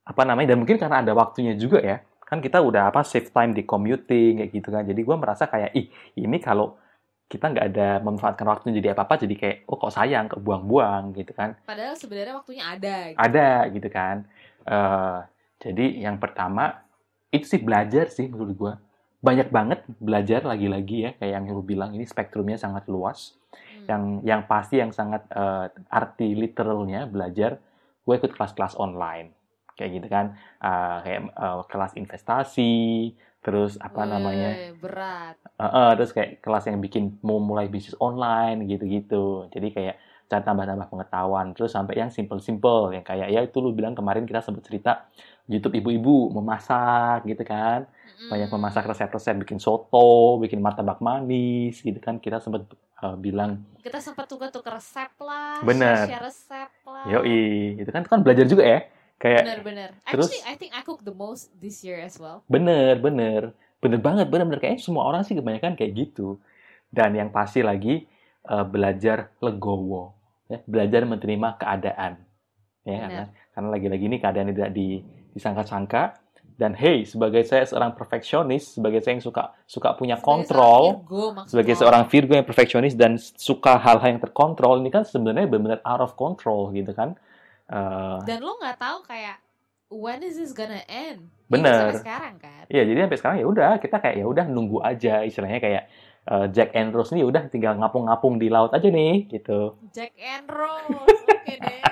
apa 0.07 0.23
namanya 0.29 0.53
dan 0.55 0.59
mungkin 0.61 0.77
karena 0.77 1.01
ada 1.01 1.17
waktunya 1.17 1.57
juga 1.57 1.81
ya. 1.81 2.05
Kan 2.27 2.45
kita 2.45 2.61
udah 2.61 2.93
apa 2.93 3.01
save 3.07 3.33
time 3.33 3.57
di 3.57 3.65
commuting 3.65 4.45
kayak 4.45 4.51
gitu 4.53 4.69
kan. 4.69 4.85
Jadi 4.85 5.01
gue 5.01 5.17
merasa 5.17 5.49
kayak 5.49 5.73
ih 5.73 5.89
ini 6.21 6.37
kalau 6.45 6.77
kita 7.27 7.51
nggak 7.51 7.67
ada 7.71 7.89
memanfaatkan 8.01 8.47
waktu 8.47 8.71
jadi 8.73 8.95
apa 8.95 9.03
apa 9.03 9.19
jadi 9.19 9.35
kayak 9.35 9.57
oh 9.67 9.77
kok 9.77 9.91
sayang 9.91 10.31
kebuang-buang 10.31 11.11
gitu 11.13 11.33
kan 11.33 11.59
Padahal 11.63 11.95
sebenarnya 11.95 12.35
waktunya 12.35 12.65
ada. 12.65 12.97
Gitu. 13.11 13.19
ada 13.19 13.49
gitu 13.69 13.89
kan 13.89 14.17
Eh, 14.63 15.19
jadi 15.63 15.87
yang 16.03 16.19
pertama 16.19 16.83
itu 17.29 17.47
sih 17.47 17.63
belajar 17.63 18.11
sih 18.11 18.27
menurut 18.27 18.55
gua 18.55 18.73
banyak 19.19 19.47
banget 19.49 19.83
belajar 19.99 20.43
lagi-lagi 20.43 20.97
ya 21.03 21.11
kayak 21.15 21.33
yang 21.33 21.45
lu 21.49 21.63
bilang 21.63 21.91
ini 21.91 22.03
spektrumnya 22.03 22.57
sangat 22.57 22.87
luas 22.87 23.35
Hmm. 23.57 23.87
yang 23.89 24.03
yang 24.23 24.43
pasti 24.45 24.77
yang 24.77 24.91
sangat 24.91 25.23
eh, 25.31 25.67
arti 25.89 26.35
literalnya 26.35 27.07
belajar 27.07 27.57
gue 28.03 28.15
ikut 28.15 28.35
kelas-kelas 28.35 28.75
online 28.77 29.31
kayak 29.73 29.91
gitu 29.97 30.09
kan 30.09 30.27
Eh, 30.59 30.99
kayak 31.01 31.21
eh, 31.31 31.63
kelas 31.67 31.93
investasi 31.95 32.75
terus 33.47 33.79
apa 33.79 34.03
Weh, 34.03 34.11
namanya 34.11 34.51
Berat. 34.75 35.37
Eh, 35.57 35.63
eh, 35.65 35.91
terus 35.95 36.11
kayak 36.11 36.43
kelas 36.43 36.67
yang 36.67 36.83
bikin 36.83 37.23
mau 37.23 37.39
mulai 37.39 37.71
bisnis 37.71 37.95
online 38.03 38.67
gitu-gitu. 38.67 39.47
Jadi 39.55 39.71
kayak 39.71 39.95
cari 40.27 40.43
tambah-tambah 40.43 40.91
pengetahuan. 40.91 41.55
Terus 41.55 41.71
sampai 41.71 42.03
yang 42.03 42.11
simple-simple 42.11 42.91
yang 42.99 43.07
kayak 43.07 43.31
ya 43.31 43.41
itu 43.47 43.63
lu 43.63 43.71
bilang 43.71 43.95
kemarin 43.95 44.27
kita 44.27 44.43
sempat 44.43 44.67
cerita 44.67 45.07
YouTube 45.47 45.79
ibu-ibu 45.79 46.35
memasak 46.35 47.23
gitu 47.31 47.47
kan. 47.47 47.87
Banyak 48.27 48.51
Mm. 48.51 48.55
memasak 48.59 48.85
resep-resep 48.91 49.39
bikin 49.47 49.63
soto, 49.63 50.43
bikin 50.43 50.59
martabak 50.59 50.99
manis 50.99 51.79
gitu 51.79 52.03
kan. 52.03 52.19
Kita 52.19 52.43
sempat 52.43 52.67
eh, 52.97 53.17
bilang, 53.17 53.63
Kita 53.81 54.03
sempat 54.03 54.27
tukar-tukar 54.27 54.83
resep 54.83 55.15
lah. 55.23 55.63
Bener. 55.63 56.11
Share 56.11 56.25
resep 56.27 56.71
lah. 56.83 57.07
"Yoi, 57.07 57.79
itu 57.79 57.91
kan 57.95 58.03
itu 58.03 58.11
kan 58.11 58.21
belajar 58.27 58.45
juga 58.51 58.65
ya." 58.67 58.81
Kayak 59.17 59.43
Bener-bener. 59.49 59.91
terus- 60.05 60.29
Actually, 60.29 60.45
I 60.45 60.55
think 60.55 60.73
I 60.77 60.83
cook 60.83 61.01
the 61.01 61.13
most 61.13 61.49
this 61.57 61.81
year 61.81 61.99
as 61.99 62.21
well. 62.21 62.45
bener, 62.47 62.97
bener. 62.97 63.57
Bener 63.77 64.01
banget, 64.01 64.29
bener-bener 64.29 64.59
kayaknya 64.59 64.83
semua 64.83 65.05
orang 65.05 65.23
sih 65.23 65.33
kebanyakan 65.33 65.73
kayak 65.75 65.93
gitu. 65.95 66.37
dan 66.87 67.13
yang 67.13 67.29
pasti 67.29 67.61
lagi 67.61 68.07
uh, 68.47 68.63
belajar 68.63 69.35
legowo, 69.43 70.15
ya, 70.47 70.63
belajar 70.65 71.03
menerima 71.03 71.59
keadaan, 71.59 72.13
ya 72.87 72.97
karena 73.03 73.23
karena 73.53 73.69
lagi-lagi 73.69 74.05
ini 74.07 74.17
keadaan 74.17 74.55
tidak 74.55 74.71
di, 74.71 75.03
disangka-sangka 75.35 76.15
dan 76.57 76.73
hey 76.73 77.05
sebagai 77.05 77.43
saya 77.45 77.67
seorang 77.67 77.93
perfeksionis 77.93 78.79
sebagai 78.79 79.03
saya 79.03 79.19
yang 79.19 79.25
suka 79.27 79.53
suka 79.67 79.93
punya 79.93 80.17
kontrol 80.23 81.05
Virgo, 81.05 81.45
sebagai 81.45 81.75
seorang 81.77 82.07
Virgo 82.09 82.33
yang 82.33 82.47
perfeksionis 82.49 82.95
dan 82.97 83.19
suka 83.19 83.77
hal-hal 83.77 84.17
yang 84.17 84.23
terkontrol 84.23 84.81
ini 84.81 84.89
kan 84.89 85.05
sebenarnya 85.05 85.51
benar-benar 85.51 85.81
out 85.85 86.01
of 86.01 86.15
control 86.17 86.71
gitu 86.73 86.95
kan 86.97 87.19
uh, 87.71 88.19
dan 88.27 88.39
lo 88.43 88.59
nggak 88.59 88.79
tahu 88.79 88.99
kayak 89.07 89.39
when 89.91 90.23
is 90.23 90.39
this 90.39 90.51
gonna 90.55 90.83
end? 90.91 91.31
Bener 91.47 91.95
sampai 91.95 92.03
sekarang 92.03 92.35
kan? 92.43 92.65
Iya 92.67 92.83
jadi 92.83 92.99
sampai 93.07 93.19
sekarang 93.19 93.37
ya 93.39 93.47
udah 93.47 93.71
kita 93.79 93.97
kayak 94.03 94.17
ya 94.19 94.27
udah 94.27 94.45
nunggu 94.51 94.83
aja 94.83 95.23
istilahnya 95.23 95.63
kayak 95.63 95.83
uh, 96.27 96.47
Jack 96.51 96.75
and 96.75 96.91
Rose 96.91 97.15
nih 97.15 97.23
udah 97.23 97.47
tinggal 97.49 97.79
ngapung-ngapung 97.79 98.39
di 98.43 98.51
laut 98.51 98.75
aja 98.75 98.89
nih 98.91 99.31
gitu. 99.31 99.79
Jack 99.95 100.19
and 100.19 100.47
Rose 100.51 100.91
oke 100.91 101.07
okay 101.23 101.57
deh. 101.63 101.83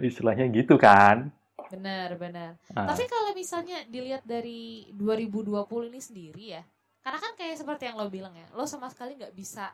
Istilahnya 0.08 0.48
gitu 0.54 0.78
kan. 0.78 1.34
Benar, 1.68 2.16
benar. 2.16 2.56
Uh. 2.72 2.88
Tapi 2.88 3.04
kalau 3.04 3.36
misalnya 3.36 3.84
dilihat 3.84 4.24
dari 4.24 4.88
2020 4.96 5.92
ini 5.92 6.00
sendiri 6.00 6.44
ya, 6.56 6.62
karena 7.04 7.18
kan 7.20 7.32
kayak 7.36 7.60
seperti 7.60 7.92
yang 7.92 8.00
lo 8.00 8.08
bilang 8.08 8.32
ya, 8.32 8.48
lo 8.56 8.64
sama 8.64 8.88
sekali 8.88 9.20
nggak 9.20 9.36
bisa 9.36 9.68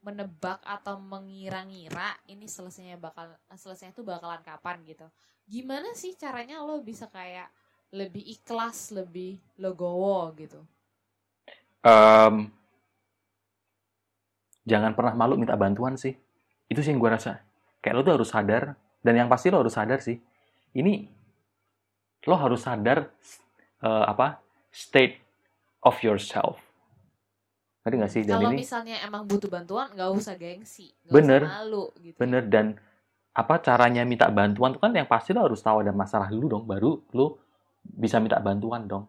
menebak 0.00 0.64
atau 0.64 0.96
mengira-ngira 0.96 2.16
ini 2.24 2.48
selesainya 2.48 2.96
bakal 2.96 3.28
selesainya 3.52 3.92
itu 3.92 4.00
bakalan 4.00 4.40
kapan 4.40 4.80
gitu. 4.88 5.06
Gimana 5.44 5.92
sih 5.92 6.16
caranya 6.16 6.64
lo 6.64 6.80
bisa 6.80 7.10
kayak 7.12 7.52
lebih 7.92 8.22
ikhlas, 8.22 8.94
lebih 8.94 9.36
legowo 9.60 10.32
gitu? 10.38 10.62
Um, 11.84 12.48
jangan 14.64 14.94
pernah 14.96 15.12
malu 15.18 15.36
minta 15.36 15.58
bantuan 15.58 15.98
sih. 15.98 16.14
Itu 16.70 16.80
sih 16.80 16.94
yang 16.94 17.02
gue 17.02 17.10
rasa. 17.10 17.42
Kayak 17.82 17.94
lo 17.98 18.00
tuh 18.06 18.14
harus 18.20 18.30
sadar 18.30 18.78
dan 19.02 19.14
yang 19.16 19.28
pasti 19.28 19.50
lo 19.52 19.60
harus 19.60 19.74
sadar 19.74 19.98
sih. 20.00 20.16
Ini 20.76 20.94
lo 22.24 22.36
harus 22.38 22.62
sadar 22.62 23.10
uh, 23.82 24.04
apa 24.06 24.38
state 24.70 25.18
of 25.82 25.98
yourself. 26.00 26.69
Ngerti 27.90 28.02
gak 28.06 28.12
sih? 28.14 28.22
Dan 28.22 28.34
Kalau 28.38 28.50
ini, 28.54 28.56
misalnya 28.62 28.96
emang 29.02 29.22
butuh 29.26 29.50
bantuan, 29.50 29.90
nggak 29.90 30.10
usah 30.14 30.34
gengsi, 30.38 30.94
gak 31.02 31.14
bener, 31.14 31.42
usah 31.42 31.54
malu. 31.58 31.84
Gitu. 31.98 32.16
Bener 32.16 32.42
dan 32.46 32.66
apa 33.34 33.54
caranya 33.62 34.02
minta 34.06 34.26
bantuan 34.30 34.74
tuh 34.74 34.82
kan 34.82 34.94
yang 34.94 35.06
pasti 35.06 35.30
lo 35.34 35.46
harus 35.46 35.62
tahu 35.62 35.82
ada 35.82 35.90
masalah 35.90 36.30
dulu 36.30 36.46
dong, 36.46 36.64
baru 36.66 37.02
lo 37.14 37.42
bisa 37.82 38.22
minta 38.22 38.38
bantuan 38.38 38.86
dong, 38.86 39.04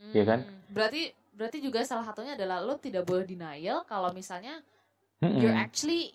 hmm, 0.00 0.12
ya 0.12 0.24
kan? 0.28 0.40
Berarti 0.72 1.12
berarti 1.36 1.58
juga 1.60 1.84
salah 1.84 2.04
satunya 2.04 2.32
adalah 2.32 2.64
lo 2.64 2.80
tidak 2.80 3.04
boleh 3.04 3.28
denial 3.28 3.84
kalau 3.84 4.12
misalnya 4.12 4.60
hmm 5.20 5.36
you're 5.40 5.52
actually 5.56 6.12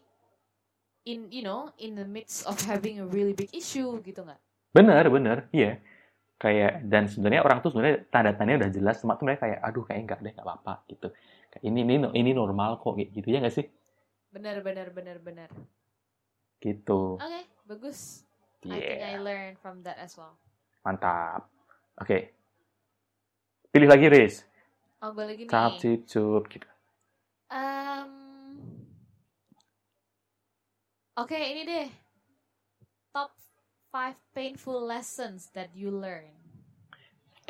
in 1.05 1.29
you 1.33 1.41
know 1.41 1.69
in 1.81 1.97
the 1.97 2.05
midst 2.05 2.45
of 2.45 2.57
having 2.65 3.01
a 3.01 3.05
really 3.05 3.33
big 3.33 3.49
issue 3.53 3.97
gitu 4.01 4.21
nggak? 4.25 4.41
Bener 4.73 5.05
bener, 5.09 5.37
iya. 5.49 5.77
Yeah 5.77 5.91
kayak 6.41 6.89
dan 6.89 7.05
sebenarnya 7.05 7.45
orang 7.45 7.61
tuh 7.61 7.69
sebenarnya 7.69 8.09
tanda 8.09 8.33
tandanya 8.33 8.65
udah 8.65 8.71
jelas 8.73 8.97
cuma 8.97 9.13
tuh 9.13 9.29
mereka 9.29 9.45
kayak 9.45 9.59
aduh 9.61 9.85
kayak 9.85 9.99
enggak 10.01 10.19
deh 10.25 10.31
nggak 10.33 10.47
apa-apa 10.49 10.73
gitu 10.89 11.07
ini 11.59 11.83
ini 11.83 11.95
ini 12.15 12.31
normal 12.31 12.79
kok 12.79 12.95
kayak 12.95 13.11
gitu 13.11 13.27
ya 13.35 13.43
nggak 13.43 13.55
sih? 13.59 13.67
Benar 14.31 14.63
benar 14.63 14.87
benar 14.95 15.19
benar. 15.19 15.49
Gitu. 16.63 17.19
Oke 17.19 17.27
okay, 17.27 17.43
bagus. 17.67 18.23
Yeah. 18.63 18.77
I 18.77 18.79
think 18.79 19.01
I 19.03 19.15
learn 19.19 19.53
from 19.59 19.83
that 19.83 19.99
as 19.99 20.15
well. 20.15 20.39
Mantap. 20.87 21.51
Oke. 21.99 22.07
Okay. 22.07 22.21
pilih 23.71 23.87
lagi 23.87 24.07
Riz. 24.11 24.35
Oh 24.99 25.15
gue 25.15 25.25
lagi 25.25 25.43
nih. 25.47 25.51
Cap 25.51 25.79
cip 25.79 26.03
cup 26.05 26.43
gitu. 26.51 26.67
Um, 27.51 28.11
oke 31.15 31.31
okay, 31.31 31.55
ini 31.55 31.61
deh. 31.67 31.87
Top 33.15 33.35
five 33.91 34.19
painful 34.35 34.79
lessons 34.79 35.51
that 35.55 35.71
you 35.75 35.91
learn? 35.91 36.40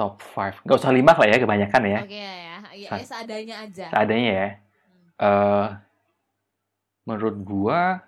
Top 0.02 0.18
five. 0.18 0.58
Gak 0.66 0.82
usah 0.82 0.90
lima 0.90 1.14
lah 1.14 1.30
ya, 1.30 1.38
kebanyakan 1.38 1.82
ya. 1.86 2.00
Oke 2.02 2.10
okay, 2.10 2.26
ya. 2.26 2.58
Ya, 2.74 2.90
ya 2.98 3.06
seadanya 3.06 3.56
aja. 3.62 3.86
Seadanya 3.94 4.32
ya. 4.34 4.50
Hmm. 4.50 5.22
Uh, 5.22 5.68
menurut 7.06 7.38
gua, 7.46 8.02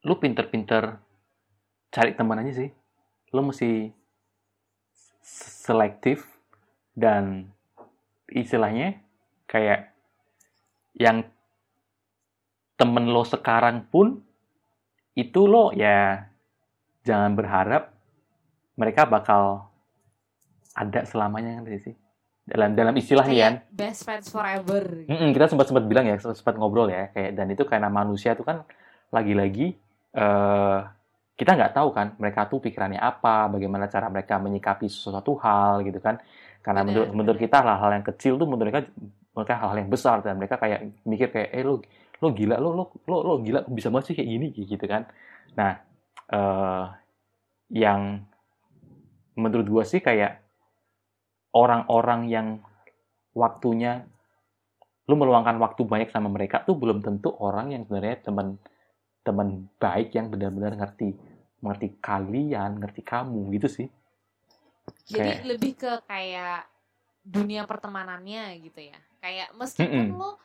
lu 0.00 0.16
pinter-pinter 0.16 0.96
cari 1.92 2.16
teman 2.16 2.40
aja 2.40 2.64
sih. 2.64 2.72
Lu 3.36 3.44
mesti 3.44 3.92
selektif 5.20 6.24
dan 6.96 7.52
istilahnya 8.32 8.96
kayak 9.44 9.92
yang 10.96 11.28
temen 12.80 13.12
lo 13.12 13.28
sekarang 13.28 13.84
pun 13.92 14.24
itu 15.12 15.44
lo 15.44 15.74
ya 15.76 16.28
jangan 17.04 17.36
berharap 17.36 17.92
mereka 18.80 19.04
bakal 19.04 19.65
ada 20.76 21.00
selamanya 21.08 21.64
kan 21.64 21.64
sih? 21.80 21.96
Dalam 22.46 22.78
dalam 22.78 22.94
istilahnya 22.94 23.34
kan? 23.42 23.54
best 23.74 24.06
friends 24.06 24.28
forever. 24.30 25.08
Mm 25.08 25.16
-mm, 25.16 25.28
kita 25.34 25.50
sempat 25.50 25.66
sempat 25.66 25.84
bilang 25.88 26.06
ya 26.06 26.14
sempat 26.20 26.54
ngobrol 26.54 26.86
ya 26.92 27.10
kayak 27.10 27.34
dan 27.34 27.50
itu 27.50 27.64
karena 27.66 27.90
manusia 27.90 28.38
itu 28.38 28.46
kan 28.46 28.62
lagi-lagi 29.10 29.74
uh, 30.14 30.86
kita 31.36 31.50
nggak 31.52 31.72
tahu 31.74 31.88
kan 31.90 32.14
mereka 32.22 32.46
tuh 32.46 32.62
pikirannya 32.62 33.02
apa 33.02 33.50
bagaimana 33.50 33.90
cara 33.90 34.06
mereka 34.08 34.38
menyikapi 34.38 34.86
sesuatu 34.86 35.34
hal 35.42 35.82
gitu 35.82 35.98
kan. 35.98 36.22
Karena 36.62 36.86
bener, 36.86 36.92
menurut 36.92 37.08
bener. 37.10 37.18
menurut 37.18 37.38
kita 37.40 37.58
hal-hal 37.66 37.90
yang 37.98 38.06
kecil 38.06 38.32
tuh 38.38 38.46
menurut 38.46 38.62
mereka 38.70 38.80
mereka 39.34 39.54
hal-hal 39.58 39.78
yang 39.82 39.90
besar 39.90 40.16
dan 40.22 40.38
mereka 40.38 40.56
kayak 40.56 40.80
mikir 41.02 41.28
kayak 41.34 41.50
eh 41.50 41.64
lo 41.66 41.82
lo 42.22 42.28
gila 42.32 42.56
lo 42.62 42.70
lo 42.72 42.84
lo, 43.10 43.16
lo 43.26 43.34
gila 43.42 43.66
bisa 43.68 43.90
masih 43.90 44.14
kayak 44.14 44.28
gini 44.28 44.46
gitu 44.54 44.86
kan. 44.86 45.04
Nah 45.58 45.82
uh, 46.30 46.94
yang 47.74 48.22
menurut 49.36 49.66
gue 49.66 49.84
sih 49.84 50.00
kayak 50.00 50.45
orang-orang 51.56 52.28
yang 52.28 52.46
waktunya 53.32 54.04
lu 55.08 55.16
meluangkan 55.16 55.56
waktu 55.56 55.88
banyak 55.88 56.12
sama 56.12 56.28
mereka 56.28 56.60
tuh 56.68 56.76
belum 56.76 57.00
tentu 57.00 57.32
orang 57.40 57.72
yang 57.72 57.88
sebenarnya 57.88 58.20
teman 58.26 58.60
teman 59.24 59.70
baik 59.80 60.12
yang 60.12 60.28
benar-benar 60.28 60.76
ngerti 60.76 61.16
mengerti 61.64 61.98
kalian, 61.98 62.78
ngerti 62.78 63.02
kamu 63.02 63.48
gitu 63.58 63.68
sih. 63.82 63.88
Jadi 65.08 65.42
kayak, 65.42 65.46
lebih 65.48 65.72
ke 65.74 65.92
kayak 66.06 66.68
dunia 67.26 67.66
pertemanannya 67.66 68.60
gitu 68.62 68.86
ya. 68.86 68.98
Kayak 69.18 69.50
meskipun 69.58 69.90
mm 69.90 70.14
-mm. 70.14 70.20
lo 70.20 70.38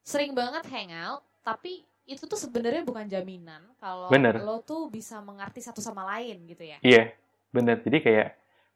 sering 0.00 0.32
banget 0.32 0.64
hangout, 0.70 1.26
tapi 1.44 1.84
itu 2.06 2.22
tuh 2.24 2.38
sebenarnya 2.38 2.86
bukan 2.86 3.04
jaminan 3.10 3.66
kalau 3.82 4.08
lo 4.40 4.62
tuh 4.62 4.86
bisa 4.88 5.18
mengerti 5.18 5.58
satu 5.60 5.82
sama 5.82 6.06
lain 6.16 6.46
gitu 6.46 6.62
ya. 6.62 6.78
Iya, 6.80 6.94
yeah, 6.94 7.06
bener. 7.50 7.82
Jadi 7.82 7.98
kayak 8.00 8.28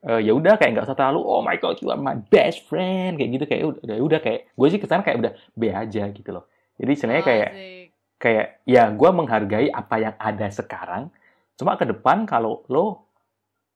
uh, 0.07 0.21
ya 0.21 0.33
udah 0.33 0.57
kayak 0.57 0.77
nggak 0.77 0.87
usah 0.89 0.97
terlalu 0.97 1.21
oh 1.21 1.41
my 1.45 1.57
god 1.61 1.77
you 1.81 1.89
are 1.93 2.01
my 2.01 2.17
best 2.17 2.65
friend 2.69 3.21
kayak 3.21 3.31
gitu 3.37 3.45
kayak 3.49 3.63
udah 3.85 3.97
udah 4.01 4.21
kayak 4.21 4.41
gue 4.53 4.67
sih 4.71 4.81
ke 4.81 4.87
sana 4.89 5.05
kayak 5.05 5.19
udah 5.21 5.33
B 5.57 5.63
aja 5.73 6.09
gitu 6.09 6.31
loh. 6.33 6.49
Jadi 6.81 6.93
sebenarnya 6.97 7.25
oh, 7.25 7.29
kayak 7.29 7.51
asik. 7.53 7.87
kayak 8.17 8.47
ya 8.65 8.83
gue 8.89 9.11
menghargai 9.13 9.69
apa 9.69 9.97
yang 10.01 10.15
ada 10.17 10.47
sekarang. 10.49 11.13
Cuma 11.61 11.77
ke 11.77 11.85
depan 11.85 12.25
kalau 12.25 12.65
lo 12.73 13.11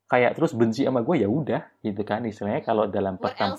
kayak 0.09 0.37
terus 0.37 0.53
benci 0.53 0.85
sama 0.85 1.01
gue 1.01 1.25
ya 1.25 1.29
udah 1.29 1.81
gitu 1.81 2.05
kan 2.05 2.21
istilahnya 2.29 2.61
kalau 2.61 2.85
dalam 2.87 3.17
pertemanan 3.17 3.57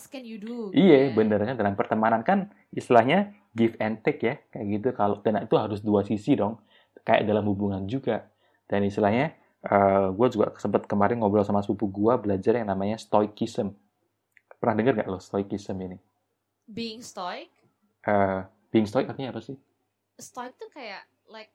iya 0.78 1.10
yeah. 1.10 1.14
bener 1.18 1.42
kan 1.42 1.56
dalam 1.58 1.74
pertemanan 1.74 2.22
kan 2.22 2.54
istilahnya 2.70 3.34
give 3.58 3.74
and 3.82 4.06
take 4.06 4.22
ya 4.22 4.38
kayak 4.54 4.66
gitu 4.78 4.94
kalau 4.94 5.20
dan 5.26 5.42
itu 5.42 5.58
harus 5.58 5.82
dua 5.82 6.06
sisi 6.06 6.38
dong 6.38 6.62
kayak 7.02 7.26
dalam 7.26 7.50
hubungan 7.50 7.90
juga 7.90 8.30
dan 8.70 8.86
istilahnya 8.86 9.34
uh, 9.70 10.14
gue 10.14 10.28
juga 10.34 10.54
sempat 10.62 10.86
kemarin 10.86 11.22
ngobrol 11.22 11.46
sama 11.46 11.66
sepupu 11.66 11.90
gue 11.90 12.14
belajar 12.22 12.58
yang 12.58 12.70
namanya 12.70 12.98
stoicism 13.02 13.74
pernah 14.60 14.82
dengar 14.82 15.04
gak 15.04 15.10
lo 15.10 15.20
stoicism 15.22 15.78
ini? 15.82 15.98
Being 16.66 17.06
stoic? 17.06 17.54
Uh, 18.06 18.46
being 18.74 18.90
stoic 18.90 19.06
artinya 19.06 19.36
apa 19.36 19.42
sih? 19.42 19.58
Stoic 20.18 20.58
tuh 20.58 20.70
kayak 20.74 21.06
like 21.30 21.54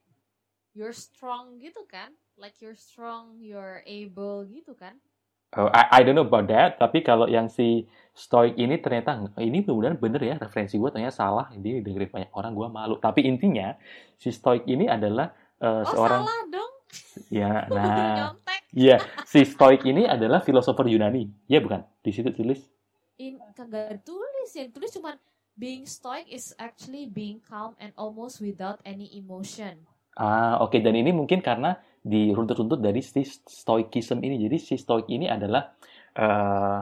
you're 0.71 0.95
strong 0.95 1.59
gitu 1.59 1.83
kan? 1.87 2.15
Like 2.39 2.55
you're 2.63 2.77
strong 2.77 3.39
you're 3.43 3.83
able 3.83 4.47
gitu 4.47 4.71
kan? 4.75 4.95
Oh, 5.51 5.67
I, 5.67 5.99
I 5.99 6.07
don't 6.07 6.15
know 6.15 6.23
about 6.23 6.47
that, 6.47 6.79
tapi 6.79 7.03
kalau 7.03 7.27
yang 7.27 7.51
si 7.51 7.83
Stoic 8.15 8.55
ini 8.55 8.79
ternyata 8.79 9.19
ini 9.35 9.59
benar-benar 9.59 9.99
bener 9.99 10.21
ya 10.23 10.35
referensi 10.39 10.79
gue 10.79 10.87
ternyata 10.87 11.27
salah, 11.27 11.51
ini 11.51 11.83
dengerin 11.83 12.07
banyak 12.07 12.31
orang 12.31 12.55
gue 12.55 12.67
malu. 12.71 12.95
Tapi 13.03 13.27
intinya 13.27 13.75
si 14.15 14.31
Stoic 14.31 14.63
ini 14.71 14.87
adalah 14.87 15.27
uh, 15.59 15.83
oh, 15.83 15.91
seorang 15.91 16.23
salah 16.23 16.41
dong. 16.47 16.70
Ya, 17.31 17.65
nah, 17.75 18.35
iya 18.75 18.99
si 19.27 19.43
Stoic 19.47 19.83
ini 19.87 20.07
adalah 20.07 20.43
filosofer 20.43 20.87
Yunani, 20.87 21.27
ya 21.47 21.63
bukan? 21.63 21.83
Di 22.03 22.11
situ 22.11 22.31
tulis? 22.35 22.59
In 23.19 23.39
kagak 23.55 24.03
tulis, 24.03 24.49
yang 24.55 24.71
tulis 24.71 24.91
cuma 24.95 25.15
being 25.55 25.85
Stoic 25.87 26.27
is 26.31 26.55
actually 26.57 27.07
being 27.07 27.43
calm 27.43 27.75
and 27.77 27.91
almost 27.99 28.39
without 28.39 28.79
any 28.87 29.11
emotion. 29.15 29.85
Ah, 30.17 30.59
oke. 30.59 30.75
Okay. 30.75 30.79
Dan 30.83 30.99
ini 30.99 31.15
mungkin 31.15 31.39
karena 31.39 31.77
diruntut-runtut 32.01 32.81
dari 32.81 32.99
si 32.99 33.23
stoikism 33.27 34.19
ini. 34.25 34.41
Jadi 34.41 34.57
si 34.57 34.75
stoik 34.75 35.07
ini 35.07 35.29
adalah 35.29 35.71
uh, 36.17 36.81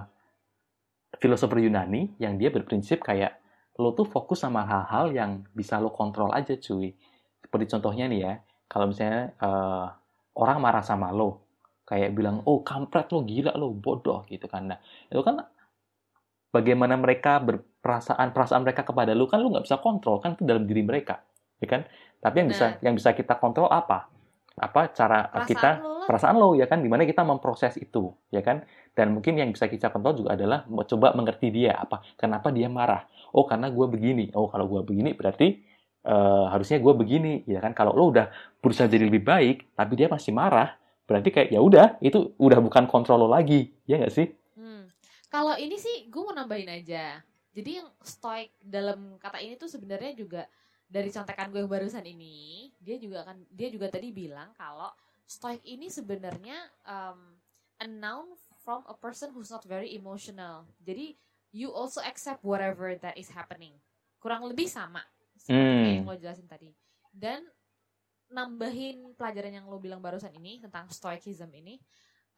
filosofer 1.19 1.59
Yunani 1.61 2.17
yang 2.17 2.39
dia 2.39 2.49
berprinsip 2.49 3.03
kayak 3.03 3.37
lo 3.79 3.95
tuh 3.95 4.07
fokus 4.07 4.43
sama 4.43 4.65
hal-hal 4.67 5.11
yang 5.13 5.31
bisa 5.51 5.77
lo 5.77 5.91
kontrol 5.93 6.31
aja 6.31 6.55
cuy. 6.57 6.95
Seperti 7.39 7.65
contohnya 7.71 8.05
nih 8.11 8.19
ya, 8.19 8.33
kalau 8.69 8.85
misalnya 8.93 9.33
uh, 9.41 9.89
orang 10.38 10.57
marah 10.61 10.85
sama 10.85 11.09
lo, 11.09 11.41
kayak 11.89 12.13
bilang, 12.13 12.45
oh 12.45 12.61
kampret 12.61 13.09
lo, 13.09 13.25
gila 13.25 13.57
lo, 13.57 13.73
bodoh 13.73 14.23
gitu 14.29 14.45
kan. 14.45 14.69
Nah, 14.69 14.79
itu 15.09 15.19
kan 15.25 15.41
bagaimana 16.53 16.93
mereka 16.95 17.41
berperasaan, 17.41 18.29
perasaan 18.29 18.61
mereka 18.61 18.85
kepada 18.85 19.17
lo 19.17 19.25
kan 19.25 19.41
lo 19.41 19.49
nggak 19.49 19.65
bisa 19.65 19.81
kontrol, 19.81 20.21
kan 20.21 20.38
itu 20.38 20.45
dalam 20.45 20.69
diri 20.69 20.85
mereka. 20.85 21.17
Ya 21.57 21.67
kan? 21.67 21.81
Tapi 22.21 22.35
yang 22.45 22.49
bisa 22.53 22.65
yang 22.85 22.93
bisa 22.93 23.09
kita 23.17 23.41
kontrol 23.41 23.73
apa? 23.73 24.05
Apa 24.59 24.91
cara 24.93 25.27
Perasaan 25.33 25.49
kita 25.49 25.69
lo 25.81 25.99
lah. 25.99 26.05
perasaan 26.07 26.35
lo 26.35 26.49
ya 26.53 26.67
kan 26.67 26.83
di 26.83 26.89
mana 26.91 27.07
kita 27.07 27.23
memproses 27.23 27.79
itu 27.79 28.11
ya 28.27 28.43
kan 28.43 28.65
dan 28.91 29.15
mungkin 29.15 29.39
yang 29.39 29.55
bisa 29.55 29.71
kita 29.71 29.88
kontrol 29.88 30.19
juga 30.19 30.35
adalah 30.35 30.67
coba 30.67 31.15
mengerti 31.15 31.47
dia 31.47 31.79
apa 31.79 32.03
kenapa 32.19 32.51
dia 32.51 32.67
marah 32.67 33.07
oh 33.31 33.47
karena 33.47 33.71
gue 33.71 33.88
begini 33.88 34.35
oh 34.35 34.51
kalau 34.51 34.67
gue 34.67 34.81
begini 34.83 35.15
berarti 35.15 35.68
eh, 36.09 36.45
harusnya 36.49 36.81
gue 36.81 36.93
begini 36.97 37.45
ya 37.45 37.61
kan 37.61 37.77
kalau 37.77 37.93
lo 37.93 38.09
udah 38.09 38.33
berusaha 38.57 38.89
jadi 38.89 39.05
lebih 39.05 39.21
baik 39.21 39.77
tapi 39.77 39.93
dia 39.93 40.09
masih 40.09 40.33
marah 40.33 40.73
berarti 41.05 41.29
kayak 41.29 41.49
ya 41.53 41.61
udah 41.61 42.01
itu 42.01 42.33
udah 42.41 42.57
bukan 42.57 42.89
kontrol 42.89 43.25
lo 43.25 43.29
lagi 43.29 43.69
ya 43.85 44.01
nggak 44.01 44.13
sih 44.13 44.27
Hmm. 44.59 44.91
Kalau 45.31 45.55
ini 45.55 45.79
sih 45.79 46.11
gue 46.11 46.19
mau 46.19 46.35
nambahin 46.35 46.67
aja. 46.67 47.23
Jadi 47.55 47.79
yang 47.79 47.87
stoik 48.03 48.51
dalam 48.59 49.15
kata 49.17 49.39
ini 49.39 49.55
tuh 49.55 49.71
sebenarnya 49.71 50.11
juga 50.13 50.43
dari 50.85 51.07
contekan 51.09 51.47
gue 51.49 51.63
yang 51.63 51.71
barusan 51.71 52.03
ini, 52.03 52.69
dia 52.83 52.99
juga 52.99 53.23
kan 53.23 53.39
dia 53.49 53.71
juga 53.71 53.87
tadi 53.87 54.11
bilang 54.11 54.51
kalau 54.53 54.91
stoik 55.23 55.63
ini 55.63 55.87
sebenarnya 55.87 56.57
um, 56.83 57.39
a 57.79 57.87
noun 57.87 58.35
from 58.59 58.83
a 58.91 58.95
person 58.97 59.31
who's 59.31 59.49
not 59.49 59.63
very 59.63 59.95
emotional. 59.95 60.67
Jadi 60.83 61.15
you 61.55 61.71
also 61.71 62.03
accept 62.03 62.43
whatever 62.43 62.93
that 62.99 63.15
is 63.15 63.31
happening. 63.31 63.73
Kurang 64.19 64.43
lebih 64.43 64.67
sama 64.67 65.01
Hmm. 65.48 66.03
yang 66.03 66.08
lo 66.10 66.15
jelasin 66.19 66.50
tadi. 66.50 66.74
Dan 67.13 67.48
nambahin 68.29 69.15
pelajaran 69.17 69.53
yang 69.62 69.65
lo 69.65 69.81
bilang 69.81 70.03
barusan 70.03 70.29
ini 70.38 70.62
tentang 70.62 70.86
stoicism 70.93 71.50
ini, 71.55 71.81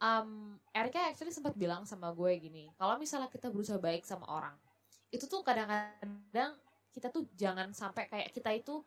um, 0.00 0.56
Erika 0.72 1.10
actually 1.10 1.34
sempat 1.34 1.52
bilang 1.52 1.84
sama 1.84 2.08
gue 2.16 2.32
gini, 2.40 2.72
kalau 2.80 2.96
misalnya 2.96 3.28
kita 3.28 3.52
berusaha 3.52 3.76
baik 3.76 4.06
sama 4.08 4.24
orang, 4.28 4.56
itu 5.12 5.28
tuh 5.28 5.44
kadang-kadang 5.44 6.56
kita 6.92 7.08
tuh 7.12 7.28
jangan 7.36 7.72
sampai 7.76 8.08
kayak 8.08 8.32
kita 8.32 8.52
itu 8.56 8.80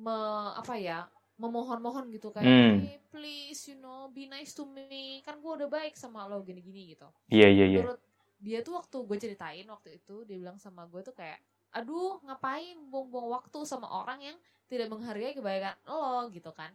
me, 0.00 0.16
apa 0.56 0.80
ya 0.80 1.04
memohon-mohon 1.36 2.08
gitu 2.12 2.32
kayak, 2.32 2.48
Hmm. 2.48 2.76
"Hey, 2.84 3.00
please 3.12 3.72
you 3.72 3.76
know 3.80 4.08
be 4.12 4.28
nice 4.28 4.52
to 4.56 4.64
me, 4.64 5.20
kan 5.24 5.40
gue 5.40 5.52
udah 5.60 5.68
baik 5.68 5.96
sama 5.96 6.24
lo 6.28 6.40
gini-gini 6.40 6.96
gitu. 6.96 7.08
iya 7.28 7.48
iya 7.48 7.64
iya 7.68 7.80
Menurut 7.84 8.00
dia 8.40 8.64
tuh 8.64 8.80
waktu 8.80 8.96
gue 9.04 9.16
ceritain 9.20 9.66
waktu 9.68 10.00
itu 10.00 10.24
dia 10.24 10.36
bilang 10.40 10.56
sama 10.56 10.88
gue 10.88 11.00
tuh 11.04 11.12
kayak, 11.12 11.40
aduh 11.70 12.18
ngapain 12.26 12.76
buang-buang 12.90 13.28
waktu 13.40 13.58
sama 13.62 13.86
orang 13.86 14.20
yang 14.20 14.36
tidak 14.70 14.90
menghargai 14.90 15.34
kebaikan 15.34 15.74
lo 15.86 16.30
gitu 16.30 16.50
kan? 16.54 16.70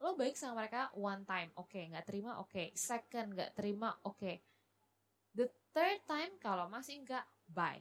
Lo 0.00 0.16
baik 0.16 0.36
sama 0.36 0.64
mereka 0.64 0.92
one 0.96 1.24
time 1.24 1.50
oke 1.56 1.76
nggak 1.76 2.04
terima 2.04 2.40
oke. 2.40 2.72
Second 2.76 3.36
nggak 3.36 3.52
terima 3.56 3.92
oke. 4.04 4.32
The 5.36 5.46
third 5.72 6.00
time 6.08 6.32
kalau 6.40 6.68
masih 6.68 7.00
nggak 7.04 7.24
bye. 7.52 7.80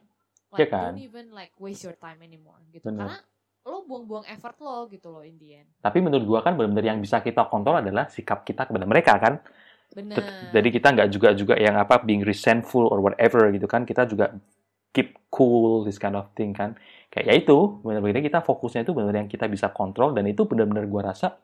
Like 0.52 0.60
Iya 0.64 0.68
kan? 0.72 0.82
don't 0.92 1.02
even 1.04 1.26
like 1.36 1.52
waste 1.60 1.84
your 1.84 1.98
time 2.00 2.20
anymore 2.24 2.60
gitu. 2.72 2.88
Bener. 2.88 3.00
karena 3.04 3.18
lo 3.66 3.82
buang-buang 3.90 4.30
effort 4.30 4.56
lo 4.62 4.86
gitu 4.88 5.10
lo 5.10 5.26
in 5.26 5.36
the 5.42 5.64
end. 5.64 5.70
Tapi 5.82 5.98
menurut 6.00 6.24
gua 6.24 6.40
kan 6.46 6.54
benar-benar 6.54 6.86
yang 6.96 7.00
bisa 7.02 7.20
kita 7.20 7.50
kontrol 7.50 7.82
adalah 7.82 8.08
sikap 8.08 8.46
kita 8.46 8.70
kepada 8.70 8.86
mereka 8.86 9.18
kan? 9.18 9.42
Bener 9.96 10.52
Jadi 10.52 10.70
kita 10.76 10.88
nggak 10.92 11.10
juga 11.10 11.30
juga 11.34 11.56
yang 11.56 11.80
apa 11.80 12.04
being 12.04 12.22
resentful 12.22 12.86
or 12.92 13.00
whatever 13.02 13.48
gitu 13.50 13.66
kan. 13.66 13.88
Kita 13.88 14.06
juga 14.06 14.36
keep 14.96 15.20
cool 15.28 15.84
this 15.84 16.00
kind 16.00 16.16
of 16.16 16.32
thing 16.32 16.56
kan. 16.56 16.80
Kayak 17.12 17.26
ya 17.28 17.34
itu 17.36 17.58
benar-benar 17.84 18.24
kita 18.24 18.40
fokusnya 18.40 18.88
itu 18.88 18.96
benar 18.96 19.12
yang 19.12 19.28
kita 19.28 19.52
bisa 19.52 19.68
kontrol 19.76 20.16
dan 20.16 20.24
itu 20.24 20.48
benar-benar 20.48 20.88
gua 20.88 21.12
rasa 21.12 21.36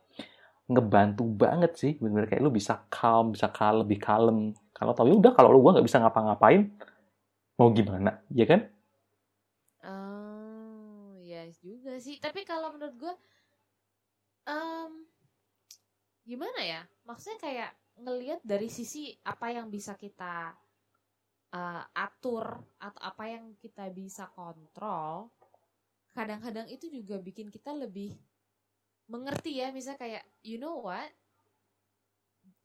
ngebantu 0.72 1.28
banget 1.28 1.76
sih. 1.76 1.92
Benar-benar 2.00 2.32
kayak 2.32 2.42
lu 2.48 2.52
bisa 2.56 2.88
calm, 2.88 3.36
bisa 3.36 3.52
kalem, 3.52 3.84
lebih 3.84 4.00
kalem. 4.00 4.56
Kalau 4.72 4.96
tahu 4.96 5.12
ya 5.12 5.16
udah 5.20 5.32
kalau 5.36 5.52
lu 5.52 5.60
gua 5.60 5.76
nggak 5.76 5.88
bisa 5.92 6.00
ngapa-ngapain 6.00 6.72
mau 7.60 7.70
gimana, 7.70 8.18
ya 8.34 8.50
kan? 8.50 8.66
Oh, 9.86 11.14
ya 11.22 11.46
juga 11.62 12.02
sih. 12.02 12.18
Tapi 12.18 12.42
kalau 12.42 12.74
menurut 12.74 12.98
gue, 12.98 13.14
em, 14.50 15.06
gimana 16.26 16.62
ya? 16.66 16.82
Maksudnya 17.06 17.38
kayak 17.38 17.72
ngelihat 18.02 18.42
dari 18.42 18.66
sisi 18.66 19.14
apa 19.22 19.54
yang 19.54 19.70
bisa 19.70 19.94
kita 19.94 20.58
eh, 21.52 21.84
atur 21.96 22.64
atau 22.80 23.02
apa 23.04 23.24
yang 23.28 23.56
kita 23.60 23.92
bisa 23.92 24.28
kontrol. 24.32 25.32
Kadang-kadang 26.12 26.68
itu 26.68 26.92
juga 26.92 27.20
bikin 27.20 27.48
kita 27.48 27.72
lebih 27.72 28.16
mengerti 29.08 29.60
ya. 29.64 29.72
Misalnya 29.72 30.00
kayak, 30.00 30.24
you 30.44 30.60
know 30.60 30.84
what? 30.84 31.08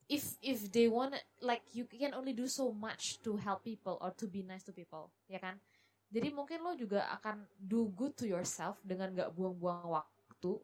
If 0.06 0.38
if 0.38 0.70
they 0.70 0.86
want 0.86 1.18
like 1.42 1.66
you 1.74 1.82
can 1.90 2.14
only 2.14 2.30
do 2.30 2.46
so 2.46 2.70
much 2.70 3.18
to 3.26 3.34
help 3.42 3.66
people 3.66 3.98
or 3.98 4.14
to 4.14 4.30
be 4.30 4.46
nice 4.46 4.62
to 4.62 4.70
people, 4.70 5.10
ya 5.26 5.42
kan? 5.42 5.58
Jadi 6.06 6.30
mungkin 6.30 6.62
lo 6.62 6.78
juga 6.78 7.10
akan 7.18 7.42
do 7.58 7.90
good 7.90 8.14
to 8.14 8.30
yourself 8.30 8.78
dengan 8.86 9.10
gak 9.10 9.34
buang-buang 9.34 9.90
waktu, 9.90 10.62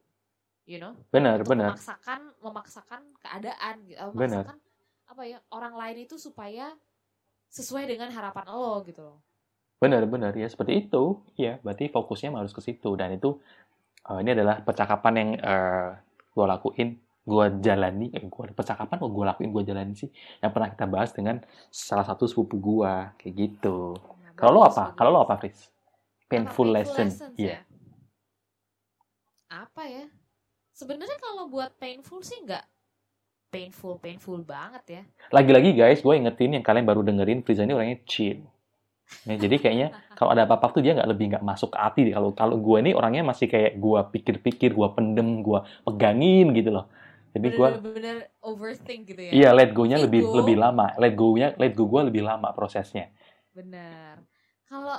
you 0.62 0.78
know, 0.78 0.94
Benar, 1.10 1.42
untuk 1.42 1.58
benar. 1.58 1.74
memaksakan 1.74 2.20
memaksakan 2.38 3.02
keadaan, 3.18 3.74
gitu, 3.90 3.98
eh, 3.98 4.10
Benar. 4.14 4.46
memaksakan 4.46 4.58
apa 5.10 5.22
ya 5.26 5.38
orang 5.50 5.74
lain 5.74 6.06
itu 6.06 6.14
supaya 6.14 6.70
sesuai 7.52 7.84
dengan 7.84 8.08
harapan 8.08 8.48
lo 8.48 8.80
gitu 8.88 9.04
loh. 9.04 9.18
Benar, 9.76 10.08
benar 10.08 10.32
ya 10.32 10.48
seperti 10.48 10.88
itu. 10.88 11.20
Iya, 11.36 11.60
berarti 11.60 11.92
fokusnya 11.92 12.32
harus 12.32 12.56
ke 12.56 12.64
situ 12.64 12.96
dan 12.96 13.12
itu 13.12 13.36
eh, 14.08 14.18
ini 14.24 14.32
adalah 14.32 14.64
percakapan 14.64 15.12
yang 15.20 15.30
eh, 15.36 15.90
gue 16.32 16.46
lakuin, 16.48 16.88
gue 17.28 17.44
jalani, 17.60 18.08
eh, 18.16 18.24
gua 18.32 18.48
percakapan 18.56 18.96
kok 18.96 19.12
gue 19.12 19.24
lakuin, 19.28 19.50
gue 19.52 19.62
jalani 19.68 19.92
sih, 19.92 20.08
yang 20.40 20.50
pernah 20.50 20.72
kita 20.72 20.88
bahas 20.88 21.12
dengan 21.12 21.44
salah 21.68 22.08
satu 22.08 22.24
sepupu 22.24 22.56
gue, 22.56 22.92
kayak 23.20 23.34
gitu. 23.36 24.00
Nah, 24.00 24.32
Kalau 24.32 24.50
lo 24.56 24.60
apa? 24.64 24.96
Kalau 24.96 25.10
lo 25.12 25.20
apa, 25.28 25.36
Fris? 25.36 25.68
Apa, 25.68 26.30
Painful, 26.32 26.68
lesson. 26.72 27.08
lessons 27.12 27.36
Iya. 27.36 27.60
ya? 27.60 27.60
Apa 29.52 29.84
ya? 29.84 30.08
Sebenarnya 30.72 31.20
kalau 31.20 31.52
buat 31.52 31.76
painful 31.76 32.24
sih 32.24 32.40
nggak 32.40 32.64
painful 33.52 34.00
painful 34.00 34.40
banget 34.40 34.84
ya. 34.88 35.02
Lagi-lagi 35.28 35.76
guys, 35.76 36.00
gue 36.00 36.14
ingetin 36.16 36.56
yang 36.56 36.64
kalian 36.64 36.88
baru 36.88 37.04
dengerin, 37.04 37.44
Friza 37.44 37.68
ini 37.68 37.76
orangnya 37.76 38.00
chill. 38.08 38.40
Ya, 39.28 39.36
jadi 39.36 39.60
kayaknya 39.60 39.88
kalau 40.18 40.32
ada 40.32 40.48
apa-apa 40.48 40.72
tuh 40.72 40.80
dia 40.80 40.96
nggak 40.96 41.10
lebih 41.12 41.36
nggak 41.36 41.44
masuk 41.44 41.76
ke 41.76 41.78
hati. 41.78 42.00
deh. 42.08 42.14
Kalau 42.16 42.32
kalau 42.32 42.56
gue 42.56 42.76
ini 42.80 42.96
orangnya 42.96 43.28
masih 43.28 43.52
kayak 43.52 43.76
gue 43.76 44.00
pikir-pikir, 44.16 44.72
gue 44.72 44.88
pendem, 44.96 45.44
gue 45.44 45.60
pegangin 45.84 46.56
gitu 46.56 46.72
loh. 46.72 46.88
Jadi 47.32 47.48
gue 47.52 47.68
Bener-bener 47.68 48.16
overthink 48.40 49.12
gitu 49.12 49.20
ya. 49.20 49.32
Iya, 49.32 49.48
let 49.56 49.72
go-nya 49.76 50.00
lebih 50.00 50.24
Ego. 50.24 50.36
lebih 50.40 50.56
lama. 50.56 50.96
Let 50.96 51.12
go-nya 51.12 51.52
let 51.60 51.76
go 51.76 51.84
gue 51.84 52.00
lebih 52.08 52.24
lama 52.24 52.48
prosesnya. 52.56 53.12
Benar. 53.52 54.24
Kalau 54.64 54.96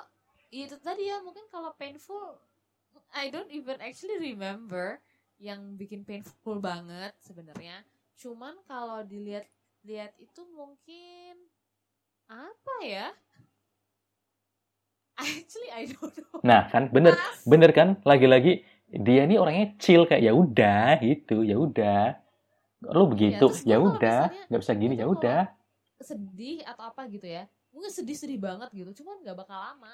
itu 0.53 0.77
tadi 0.77 1.09
ya 1.09 1.17
mungkin 1.25 1.49
kalau 1.49 1.73
painful 1.73 2.37
I 3.13 3.33
don't 3.33 3.49
even 3.49 3.81
actually 3.81 4.21
remember 4.21 5.01
yang 5.41 5.77
bikin 5.77 6.05
painful 6.05 6.61
banget 6.61 7.13
sebenarnya. 7.21 7.81
Cuman 8.19 8.55
kalau 8.69 9.01
dilihat-lihat 9.03 10.15
itu 10.21 10.41
mungkin 10.53 11.37
apa 12.29 12.75
ya? 12.85 13.07
Actually 15.13 15.69
I 15.69 15.85
don't 15.89 16.13
know. 16.17 16.41
Nah, 16.41 16.67
kan 16.73 16.89
bener 16.89 17.13
Pas. 17.13 17.37
bener 17.45 17.71
kan? 17.71 17.89
Lagi-lagi 18.01 18.65
dia 18.89 19.25
ini 19.25 19.37
orangnya 19.37 19.73
chill 19.77 20.05
kayak 20.09 20.23
ya 20.25 20.33
udah 20.33 21.01
gitu, 21.01 21.45
ya 21.45 21.57
udah. 21.57 22.17
Lu 22.83 23.07
begitu, 23.07 23.47
terus 23.47 23.63
ya 23.63 23.79
udah, 23.79 24.27
nggak 24.51 24.61
bisa 24.61 24.73
gini, 24.75 24.99
ya 24.99 25.07
udah. 25.07 25.47
sedih 26.03 26.59
atau 26.67 26.83
apa 26.91 27.07
gitu 27.07 27.23
ya. 27.23 27.47
Mungkin 27.71 27.87
sedih-sedih 27.87 28.37
banget 28.37 28.69
gitu, 28.75 28.91
cuman 29.01 29.23
nggak 29.23 29.37
bakal 29.39 29.55
lama. 29.55 29.93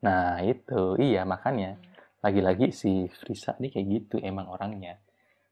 Nah, 0.00 0.40
itu 0.46 0.96
iya 1.02 1.26
makanya. 1.26 1.76
Hmm. 1.76 1.84
Lagi-lagi 2.20 2.70
si 2.70 3.08
Frisa 3.10 3.56
ini 3.58 3.68
kayak 3.72 3.86
gitu 3.90 4.16
emang 4.22 4.46
orangnya. 4.46 5.00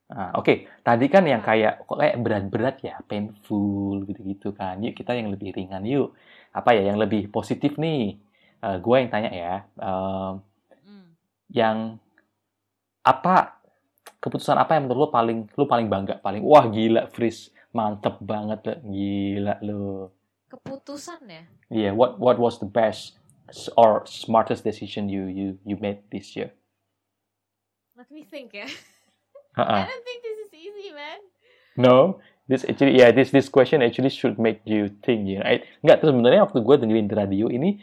Nah, 0.08 0.32
Oke, 0.40 0.64
tadi 0.80 1.04
kan 1.12 1.20
yang 1.28 1.44
kayak 1.44 1.84
kok 1.84 2.00
kayak 2.00 2.16
berat-berat 2.24 2.76
ya, 2.80 2.96
painful 3.04 4.08
gitu-gitu 4.08 4.56
kan. 4.56 4.80
Yuk 4.80 4.96
kita 4.96 5.12
yang 5.12 5.28
lebih 5.28 5.52
ringan 5.52 5.84
yuk. 5.84 6.16
Apa 6.56 6.72
ya 6.72 6.88
yang 6.88 6.96
lebih 6.96 7.28
positif 7.28 7.76
nih? 7.76 8.16
Eh 8.64 8.76
gue 8.80 8.94
yang 8.96 9.10
tanya 9.12 9.30
ya. 9.30 9.54
Em, 9.76 10.32
Hmm. 10.88 11.12
yang 11.52 11.76
apa 13.04 13.60
keputusan 14.20 14.56
apa 14.56 14.76
yang 14.76 14.88
menurut 14.88 15.08
lo 15.08 15.10
paling 15.12 15.38
lo 15.52 15.64
paling 15.68 15.88
bangga 15.88 16.16
paling 16.20 16.40
wah 16.44 16.64
gila 16.68 17.08
Fris 17.12 17.52
mantep 17.72 18.16
banget 18.20 18.60
lo 18.64 18.74
gila 18.88 19.54
lo 19.64 20.12
Keputusan 20.48 21.20
ya. 21.28 21.42
yeah 21.68 21.92
what 21.92 22.16
what 22.16 22.40
was 22.40 22.56
the 22.60 22.68
best 22.68 23.16
or 23.76 24.04
smartest 24.08 24.64
decision 24.64 25.08
you 25.08 25.28
you 25.28 25.56
you 25.64 25.76
made 25.80 26.00
this 26.08 26.32
year 26.36 26.52
Let 27.96 28.08
me 28.12 28.24
think 28.24 28.52
ya. 28.56 28.68
Ha-ha. 29.58 29.78
I 29.82 29.86
don't 29.86 30.04
think 30.04 30.20
this 30.22 30.38
is 30.40 30.50
easy, 30.54 30.88
man. 30.90 31.18
no 31.76 32.18
this 32.46 32.64
actually 32.64 32.94
yeah 32.94 33.10
this 33.10 33.28
this 33.28 33.46
question 33.46 33.82
actually 33.82 34.08
should 34.08 34.38
make 34.38 34.62
you 34.64 34.88
think 35.02 35.26
ya 35.26 35.44
I, 35.44 35.60
nggak 35.82 36.00
tuh 36.00 36.10
sebenarnya 36.10 36.42
waktu 36.42 36.58
gue 36.58 36.74
dengerin 36.78 37.06
di 37.06 37.14
radio 37.14 37.46
ini 37.46 37.78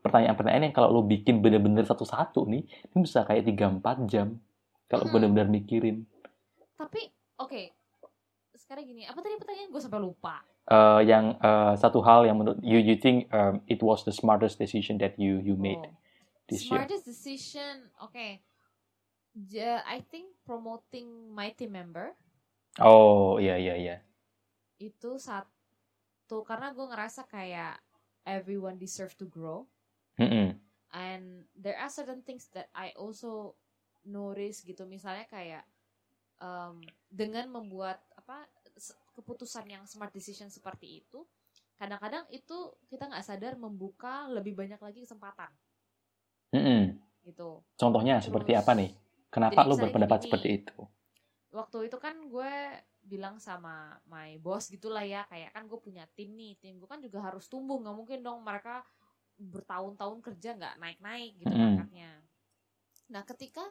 pertanyaan-pertanyaan 0.00 0.70
yang 0.70 0.74
kalau 0.74 0.88
lo 0.90 1.02
bikin 1.02 1.40
bener-bener 1.40 1.84
satu-satu 1.84 2.48
nih, 2.48 2.64
ini 2.64 2.98
bisa 3.04 3.20
kayak 3.20 3.44
3-4 3.44 4.08
jam. 4.08 4.40
Kalau 4.88 5.04
Hmm. 5.04 5.12
bener-bener 5.12 5.44
mikirin. 5.46 6.08
Tapi 6.74 7.04
oke. 7.36 7.68
Sekarang 8.56 8.88
gini, 8.88 9.04
apa 9.04 9.20
tadi 9.20 9.36
pertanyaan 9.36 9.68
gue 9.68 9.76
sampai 9.76 10.00
lupa. 10.00 10.40
Eh, 10.64 11.00
yang 11.04 11.36
eh, 11.36 11.74
satu 11.76 12.00
hal 12.00 12.24
yang 12.24 12.36
menurut 12.36 12.56
you 12.62 12.80
you 12.80 12.96
think 12.96 13.28
um, 13.28 13.60
it 13.66 13.80
was 13.80 14.00
the 14.02 14.10
smartest 14.10 14.56
decision 14.56 14.96
that 14.96 15.20
you 15.20 15.36
you 15.40 15.52
made 15.54 15.80
Oh. 15.80 15.92
this 16.46 16.64
year. 16.64 16.80
Smartest 16.80 17.04
decision, 17.04 17.92
oke. 17.98 18.16
Ja- 18.16 18.40
I 19.34 20.02
think 20.10 20.34
promoting 20.42 21.30
my 21.30 21.50
team 21.54 21.72
member 21.78 22.14
Oh 22.80 23.38
iya 23.42 23.56
iya 23.58 23.74
iya. 23.76 23.96
itu 24.80 25.20
satu 25.20 26.42
karena 26.46 26.72
gue 26.72 26.86
ngerasa 26.88 27.28
kayak 27.28 27.76
everyone 28.24 28.80
deserve 28.80 29.12
to 29.18 29.26
grow 29.28 29.66
Mm-mm. 30.18 30.56
and 30.90 31.44
there 31.54 31.76
are 31.78 31.90
certain 31.92 32.22
things 32.24 32.48
that 32.50 32.68
I 32.74 32.90
also 32.96 33.54
notice 34.08 34.64
gitu 34.64 34.88
misalnya 34.88 35.28
kayak 35.28 35.64
um, 36.40 36.80
dengan 37.10 37.46
membuat 37.52 38.00
apa 38.16 38.48
keputusan 39.14 39.68
yang 39.68 39.84
smart 39.84 40.10
decision 40.14 40.48
seperti 40.48 41.04
itu 41.04 41.26
kadang-kadang 41.76 42.24
itu 42.32 42.72
kita 42.88 43.08
nggak 43.08 43.24
sadar 43.24 43.54
membuka 43.56 44.28
lebih 44.32 44.56
banyak 44.56 44.80
lagi 44.80 45.04
kesempatan 45.04 45.52
Mm-mm. 46.54 46.98
gitu 47.24 47.60
Contohnya 47.80 48.20
seperti 48.20 48.52
Terus, 48.52 48.60
apa 48.60 48.72
nih? 48.76 48.90
Kenapa 49.30 49.62
jadi 49.62 49.68
lo 49.68 49.74
misalnya 49.74 49.84
berpendapat 49.86 50.18
gini, 50.18 50.26
seperti 50.26 50.48
itu? 50.62 50.76
waktu 51.50 51.90
itu 51.90 51.98
kan 51.98 52.14
gue 52.30 52.52
bilang 53.02 53.42
sama 53.42 53.98
my 54.06 54.38
boss 54.38 54.70
gitulah 54.70 55.02
ya 55.02 55.26
kayak 55.26 55.50
kan 55.50 55.66
gue 55.66 55.78
punya 55.82 56.06
tim 56.14 56.30
nih 56.38 56.54
tim 56.62 56.78
gue 56.78 56.86
kan 56.86 57.02
juga 57.02 57.18
harus 57.26 57.50
tumbuh 57.50 57.80
nggak 57.82 57.96
mungkin 57.96 58.22
dong 58.22 58.46
mereka 58.46 58.86
bertahun-tahun 59.40 60.22
kerja 60.22 60.54
nggak 60.54 60.74
naik-naik 60.78 61.32
gitu 61.42 61.50
Mm-mm. 61.50 61.74
pangkatnya 61.74 62.10
nah 63.10 63.22
ketika 63.26 63.66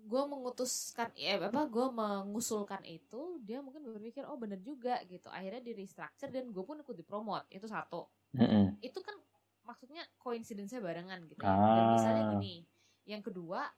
gue 0.00 0.22
mengutuskan 0.26 1.12
ya 1.14 1.38
apa 1.38 1.68
gue 1.68 1.86
mengusulkan 1.92 2.82
itu 2.88 3.38
dia 3.44 3.60
mungkin 3.62 3.86
berpikir 3.86 4.26
oh 4.26 4.34
bener 4.40 4.58
juga 4.58 4.98
gitu 5.06 5.30
akhirnya 5.30 5.62
di 5.62 5.76
restructure 5.76 6.32
dan 6.32 6.50
gue 6.50 6.64
pun 6.64 6.80
ikut 6.80 6.96
dipromot 6.96 7.44
itu 7.52 7.68
satu 7.70 8.08
Mm-mm. 8.34 8.80
itu 8.82 8.98
kan 8.98 9.14
maksudnya 9.62 10.02
coincidence-nya 10.18 10.82
barengan 10.82 11.22
gitu 11.30 11.46
ya. 11.46 11.54
Dan 11.54 11.84
Ah. 11.86 11.94
misalnya 11.94 12.24
gini, 12.34 12.66
yang 13.06 13.22
kedua 13.22 13.70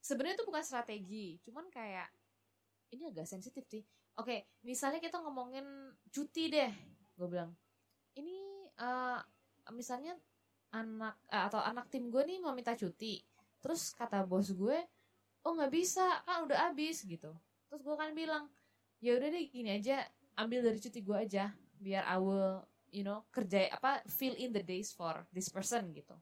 sebenarnya 0.00 0.40
itu 0.40 0.46
bukan 0.48 0.64
strategi, 0.64 1.38
cuman 1.44 1.68
kayak 1.68 2.08
ini 2.92 3.08
agak 3.08 3.28
sensitif 3.28 3.64
sih. 3.70 3.84
Oke, 4.18 4.50
misalnya 4.66 4.98
kita 4.98 5.22
ngomongin 5.22 5.64
cuti 6.10 6.50
deh, 6.50 6.72
gue 7.16 7.28
bilang 7.30 7.54
ini 8.18 8.66
eh, 8.76 9.20
misalnya 9.72 10.18
anak 10.74 11.16
eh, 11.30 11.44
atau 11.46 11.62
anak 11.62 11.88
tim 11.88 12.10
gue 12.10 12.20
nih 12.26 12.42
mau 12.42 12.52
minta 12.52 12.74
cuti, 12.74 13.22
terus 13.62 13.94
kata 13.94 14.26
bos 14.26 14.50
gue, 14.50 14.78
oh 15.46 15.52
nggak 15.54 15.72
bisa 15.72 16.24
kan 16.26 16.44
udah 16.44 16.68
habis 16.70 17.06
gitu. 17.06 17.30
Terus 17.70 17.80
gue 17.86 17.94
kan 17.94 18.10
bilang, 18.12 18.50
ya 18.98 19.14
udah 19.14 19.28
deh 19.30 19.46
gini 19.46 19.78
aja, 19.78 20.02
ambil 20.34 20.66
dari 20.66 20.82
cuti 20.82 21.00
gue 21.00 21.16
aja, 21.16 21.54
biar 21.78 22.04
I 22.04 22.18
will 22.18 22.66
you 22.90 23.06
know 23.06 23.24
kerja 23.30 23.70
apa 23.70 24.02
fill 24.10 24.34
in 24.36 24.50
the 24.50 24.62
days 24.62 24.90
for 24.90 25.24
this 25.30 25.48
person 25.48 25.94
gitu 25.94 26.14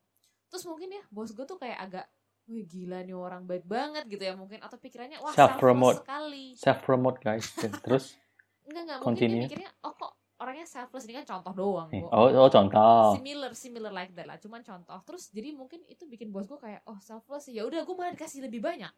terus 0.48 0.64
mungkin 0.64 0.92
ya 0.92 1.02
bos 1.12 1.32
gue 1.32 1.44
tuh 1.44 1.60
kayak 1.60 1.78
agak 1.80 2.06
wih 2.48 2.64
gila 2.64 3.04
nih 3.04 3.12
orang 3.12 3.44
baik 3.44 3.68
banget 3.68 4.08
gitu 4.08 4.24
ya 4.24 4.32
mungkin 4.32 4.58
atau 4.58 4.80
pikirannya 4.80 5.20
wah 5.20 5.30
Self-promote. 5.30 6.00
selfless 6.00 6.08
sekali 6.08 6.44
Self 6.56 6.78
promote 6.80 7.18
guys. 7.20 7.44
Terus 7.84 8.16
enggak 8.64 8.82
enggak 8.88 8.98
mungkin 9.04 9.28
dia 9.28 9.42
mikirnya 9.44 9.70
oh 9.84 9.92
kok 9.92 10.12
orangnya 10.38 10.64
selfless 10.64 11.04
ini 11.04 11.18
kan 11.18 11.26
contoh 11.26 11.52
doang 11.52 11.88
Bo. 11.90 12.08
oh 12.08 12.28
oh 12.30 12.48
contoh. 12.48 13.16
similar 13.16 13.50
similar 13.52 13.90
like 13.90 14.12
that 14.12 14.24
lah 14.24 14.38
cuman 14.38 14.62
contoh 14.62 14.98
terus 15.02 15.28
jadi 15.28 15.50
mungkin 15.50 15.82
itu 15.88 16.06
bikin 16.06 16.30
bos 16.30 16.46
gue 16.46 16.54
kayak 16.56 16.84
oh 16.86 16.94
selfless 17.00 17.50
ya 17.50 17.66
udah 17.66 17.82
gue 17.82 17.94
malah 17.96 18.12
dikasih 18.14 18.44
lebih 18.44 18.60
banyak 18.60 18.92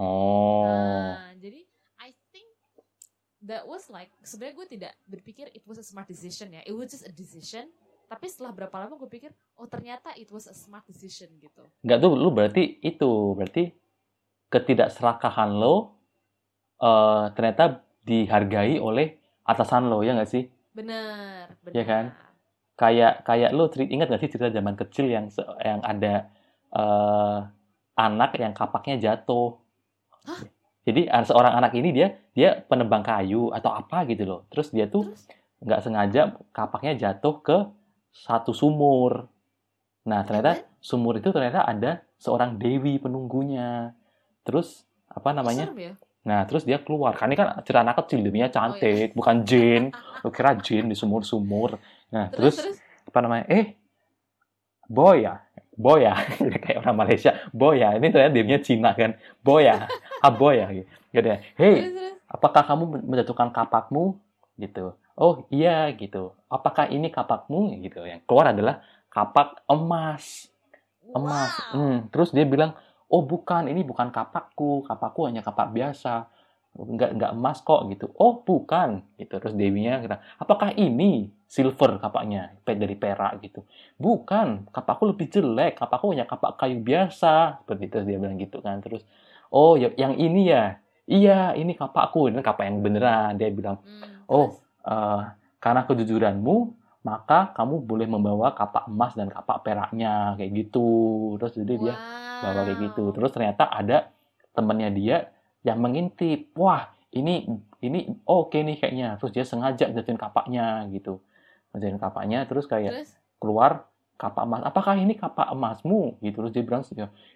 Oh. 0.00 0.64
Nah, 0.64 1.36
jadi 1.36 1.60
I 2.00 2.16
think 2.32 2.48
that 3.44 3.68
was 3.68 3.92
like 3.92 4.08
sebenarnya 4.24 4.56
gue 4.56 4.66
tidak 4.78 4.92
berpikir 5.04 5.52
it 5.52 5.60
was 5.68 5.76
a 5.76 5.84
smart 5.84 6.08
decision 6.08 6.56
ya. 6.56 6.64
It 6.64 6.72
was 6.72 6.88
just 6.88 7.04
a 7.04 7.12
decision. 7.12 7.68
Tapi 8.10 8.26
setelah 8.26 8.50
berapa 8.50 8.74
lama 8.74 8.98
gue 8.98 9.06
pikir, 9.06 9.30
oh 9.54 9.70
ternyata 9.70 10.10
it 10.18 10.26
was 10.34 10.50
a 10.50 10.56
smart 10.56 10.82
decision 10.90 11.30
gitu. 11.38 11.62
Enggak 11.86 12.02
tuh 12.02 12.18
lu 12.18 12.34
berarti 12.34 12.82
itu 12.82 13.38
berarti 13.38 13.70
ketidakserakahan 14.50 15.54
lo 15.54 15.94
eh 16.82 17.30
ternyata 17.38 17.86
dihargai 18.02 18.82
oleh 18.82 19.14
atasan 19.46 19.86
lo 19.86 20.02
ya 20.02 20.18
nggak 20.18 20.26
sih? 20.26 20.50
Bener, 20.74 21.54
bener. 21.62 21.70
Iya 21.70 21.84
kan? 21.86 22.04
Kayak 22.74 23.22
kayak 23.22 23.50
lo 23.54 23.70
ingat 23.70 24.10
nggak 24.10 24.22
sih 24.26 24.30
cerita 24.34 24.50
zaman 24.50 24.74
kecil 24.74 25.06
yang 25.06 25.30
yang 25.62 25.78
ada 25.86 26.26
eh 26.74 27.38
anak 27.94 28.34
yang 28.42 28.50
kapaknya 28.50 28.98
jatuh. 28.98 29.54
Hah? 30.26 30.42
Jadi 30.82 31.06
seorang 31.06 31.62
anak 31.62 31.78
ini 31.78 31.94
dia 31.94 32.18
dia 32.34 32.58
penebang 32.66 33.06
kayu 33.06 33.54
atau 33.54 33.70
apa 33.70 34.02
gitu 34.10 34.26
loh. 34.26 34.40
Terus 34.50 34.74
dia 34.74 34.90
tuh 34.90 35.14
nggak 35.62 35.78
sengaja 35.86 36.34
kapaknya 36.50 36.98
jatuh 36.98 37.38
ke 37.38 37.58
satu 38.10 38.50
sumur. 38.50 39.26
Nah, 40.06 40.20
ternyata 40.26 40.66
sumur 40.82 41.18
itu 41.18 41.30
ternyata 41.30 41.64
ada 41.64 42.02
seorang 42.20 42.58
dewi 42.58 42.98
penunggunya. 42.98 43.94
Terus 44.44 44.84
apa 45.10 45.30
namanya? 45.34 45.70
ya? 45.74 45.94
Nah, 46.20 46.44
terus 46.44 46.68
dia 46.68 46.80
keluar. 46.80 47.16
Kan 47.16 47.32
ini 47.32 47.36
kan 47.38 47.56
cerita 47.64 47.80
anak 47.80 48.04
kecil, 48.04 48.20
dewinya 48.20 48.48
Oh, 48.50 48.54
cantik, 48.54 49.16
bukan 49.16 49.46
jin. 49.48 49.82
Lu 50.24 50.28
kira 50.28 50.52
jin 50.60 50.92
di 50.92 50.96
sumur-sumur. 50.96 51.80
Nah, 52.12 52.28
Terus, 52.28 52.60
terus, 52.60 52.76
terus, 52.76 53.08
apa 53.08 53.18
namanya? 53.24 53.44
Eh, 53.48 53.78
boya. 54.84 55.40
Boya. 55.72 56.12
kayak 56.64 56.84
orang 56.84 56.96
Malaysia. 56.96 57.32
Boya. 57.56 57.96
Ini 57.96 58.06
ternyata 58.12 58.32
dewinya 58.36 58.60
Cina 58.60 58.90
kan. 58.92 59.16
Boya. 59.40 59.86
Ah. 60.20 60.28
Gitu. 60.68 60.84
Gitu 61.16 61.26
ya. 61.32 61.40
Hey, 61.56 61.80
terus, 61.80 61.96
terus. 61.96 62.12
apakah 62.28 62.62
kamu 62.68 63.08
menjatuhkan 63.08 63.48
kapakmu 63.56 64.20
gitu 64.60 64.92
oh 65.20 65.44
iya 65.52 65.92
gitu. 65.92 66.32
Apakah 66.48 66.88
ini 66.88 67.12
kapakmu? 67.12 67.76
Gitu. 67.84 68.00
Yang 68.08 68.24
keluar 68.24 68.56
adalah 68.56 68.80
kapak 69.12 69.62
emas. 69.68 70.48
Emas. 71.12 71.52
Wow. 71.70 71.74
Hmm, 71.76 71.96
terus 72.08 72.32
dia 72.32 72.48
bilang 72.48 72.72
oh 73.12 73.22
bukan. 73.22 73.68
Ini 73.68 73.84
bukan 73.84 74.08
kapakku. 74.10 74.82
Kapakku 74.88 75.28
hanya 75.28 75.44
kapak 75.44 75.70
biasa. 75.76 76.26
Nggak 76.74 77.10
nggak 77.20 77.32
emas 77.36 77.58
kok. 77.60 77.84
Gitu. 77.92 78.08
Oh 78.16 78.40
bukan. 78.40 79.04
Gitu. 79.20 79.34
Terus 79.36 79.54
dewinya 79.54 80.00
kata 80.00 80.16
apakah 80.40 80.70
ini 80.74 81.28
silver 81.50 82.00
kapaknya? 82.00 82.56
Dari 82.64 82.96
perak. 82.96 83.44
Gitu. 83.44 83.60
Bukan. 84.00 84.72
Kapakku 84.72 85.04
lebih 85.10 85.28
jelek. 85.28 85.76
Kapakku 85.78 86.14
hanya 86.14 86.24
kapak 86.24 86.56
kayu 86.56 86.80
biasa. 86.80 87.60
Seperti 87.62 87.82
itu. 87.92 87.96
Dia 88.08 88.18
bilang 88.22 88.38
gitu 88.40 88.58
kan. 88.64 88.80
Terus 88.80 89.02
oh 89.52 89.76
ya- 89.76 89.94
yang 89.98 90.16
ini 90.16 90.48
ya? 90.48 90.78
Iya 91.10 91.58
ini 91.58 91.74
kapakku. 91.74 92.30
Ini 92.30 92.38
kapak 92.40 92.64
yang 92.70 92.78
beneran. 92.80 93.34
Dia 93.36 93.50
bilang 93.50 93.82
Hmm, 93.82 94.22
Oh, 94.30 94.62
eh, 94.84 95.20
karena 95.60 95.82
kejujuranmu, 95.84 96.56
maka 97.00 97.52
kamu 97.56 97.80
boleh 97.84 98.08
membawa 98.08 98.52
kapak 98.52 98.88
emas 98.88 99.16
dan 99.16 99.32
kapak 99.32 99.64
peraknya 99.64 100.36
kayak 100.36 100.52
gitu. 100.52 100.88
Terus 101.40 101.52
jadi 101.56 101.74
dia 101.80 101.94
bawa 102.44 102.60
kayak 102.68 102.78
gitu. 102.92 103.02
Wow. 103.08 103.14
Terus 103.16 103.30
ternyata 103.32 103.64
ada 103.68 104.12
temannya 104.52 104.90
dia 104.92 105.16
yang 105.64 105.80
mengintip, 105.80 106.52
wah 106.56 106.92
ini 107.12 107.48
ini 107.80 108.08
oke 108.28 108.56
nih 108.56 108.76
kayaknya. 108.76 109.16
Terus 109.16 109.32
dia 109.32 109.44
sengaja 109.48 109.88
jatuhin 109.88 110.20
kapaknya 110.20 110.84
gitu, 110.92 111.24
jatuhin 111.72 111.96
kapaknya. 111.96 112.44
Terus 112.44 112.68
kayak 112.68 112.92
Terus, 112.92 113.12
keluar 113.40 113.88
kapak 114.20 114.44
emas. 114.44 114.60
Apakah 114.68 115.00
ini 115.00 115.16
kapak 115.16 115.48
emasmu? 115.48 116.20
Gitu. 116.20 116.36
Terus 116.36 116.52
dia 116.52 116.64
bilang, 116.64 116.84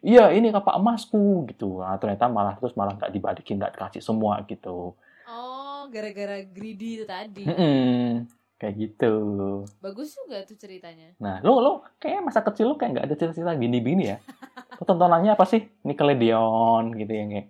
iya 0.04 0.28
ini 0.36 0.52
kapak 0.52 0.76
emasku 0.76 1.48
gitu. 1.48 1.80
Nah, 1.80 1.96
ternyata 1.96 2.28
malah 2.28 2.60
terus 2.60 2.76
malah 2.76 2.92
nggak 3.00 3.12
dibalikin, 3.12 3.56
nggak 3.56 3.80
dikasih 3.80 4.04
semua 4.04 4.44
gitu. 4.44 4.92
oh, 5.24 5.63
gara-gara 5.88 6.44
greedy 6.44 7.00
itu 7.00 7.04
tadi. 7.08 7.44
Mm-mm. 7.48 8.28
Kayak 8.54 8.74
gitu. 8.80 9.12
Bagus 9.82 10.14
juga 10.14 10.40
tuh 10.46 10.56
ceritanya. 10.56 11.12
Nah, 11.18 11.42
lo 11.42 11.60
lo 11.60 11.72
kayak 11.98 12.22
masa 12.24 12.40
kecil 12.40 12.72
lo 12.72 12.76
kayak 12.78 12.96
nggak 12.96 13.06
ada 13.10 13.16
cerita-cerita 13.18 13.52
gini-gini 13.58 14.14
ya. 14.14 14.18
Lo 14.78 14.84
tontonannya 14.86 15.34
apa 15.34 15.44
sih? 15.44 15.64
Nickelodeon 15.84 16.94
gitu 16.96 17.12
yang 17.12 17.28
kayak. 17.34 17.48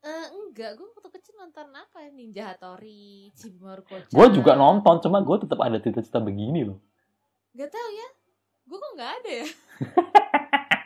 Eh, 0.00 0.26
enggak, 0.32 0.80
gue 0.80 0.86
waktu 0.96 1.10
kecil 1.20 1.34
nonton 1.38 1.68
apa 1.76 1.96
ya? 2.02 2.10
Ninja 2.10 2.44
Hattori, 2.50 3.30
Cimor 3.36 3.84
Kocak. 3.84 4.10
Gue 4.10 4.26
juga 4.32 4.56
nonton, 4.56 5.00
cuma 5.00 5.20
gue 5.20 5.36
tetap 5.44 5.60
ada 5.60 5.76
cerita-cerita 5.76 6.20
begini 6.20 6.66
loh. 6.66 6.80
Gak 7.52 7.70
tau 7.70 7.88
ya, 7.92 8.08
gue 8.64 8.78
kok 8.78 8.92
nggak 8.96 9.12
ada 9.20 9.30
ya. 9.30 9.46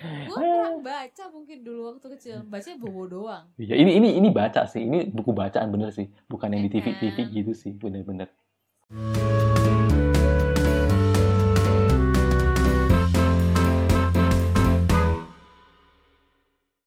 gue 0.00 0.32
Eh. 0.32 0.32
kurang 0.32 0.80
baca 0.80 1.24
mungkin 1.28 1.58
dulu 1.60 1.80
waktu 1.92 2.06
kecil, 2.16 2.36
bacanya 2.48 2.76
bobo 2.80 3.04
doang. 3.04 3.44
Iya, 3.56 3.76
ini 3.76 4.00
ini 4.00 4.08
ini 4.16 4.28
baca 4.32 4.64
sih. 4.64 4.82
Ini 4.82 5.12
buku 5.12 5.30
bacaan 5.30 5.68
bener 5.68 5.92
sih. 5.92 6.08
Bukan 6.24 6.48
yang 6.50 6.64
di 6.64 6.70
TV 6.72 6.96
TV 6.96 7.16
gitu 7.28 7.52
sih, 7.52 7.76
bener-bener. 7.76 8.32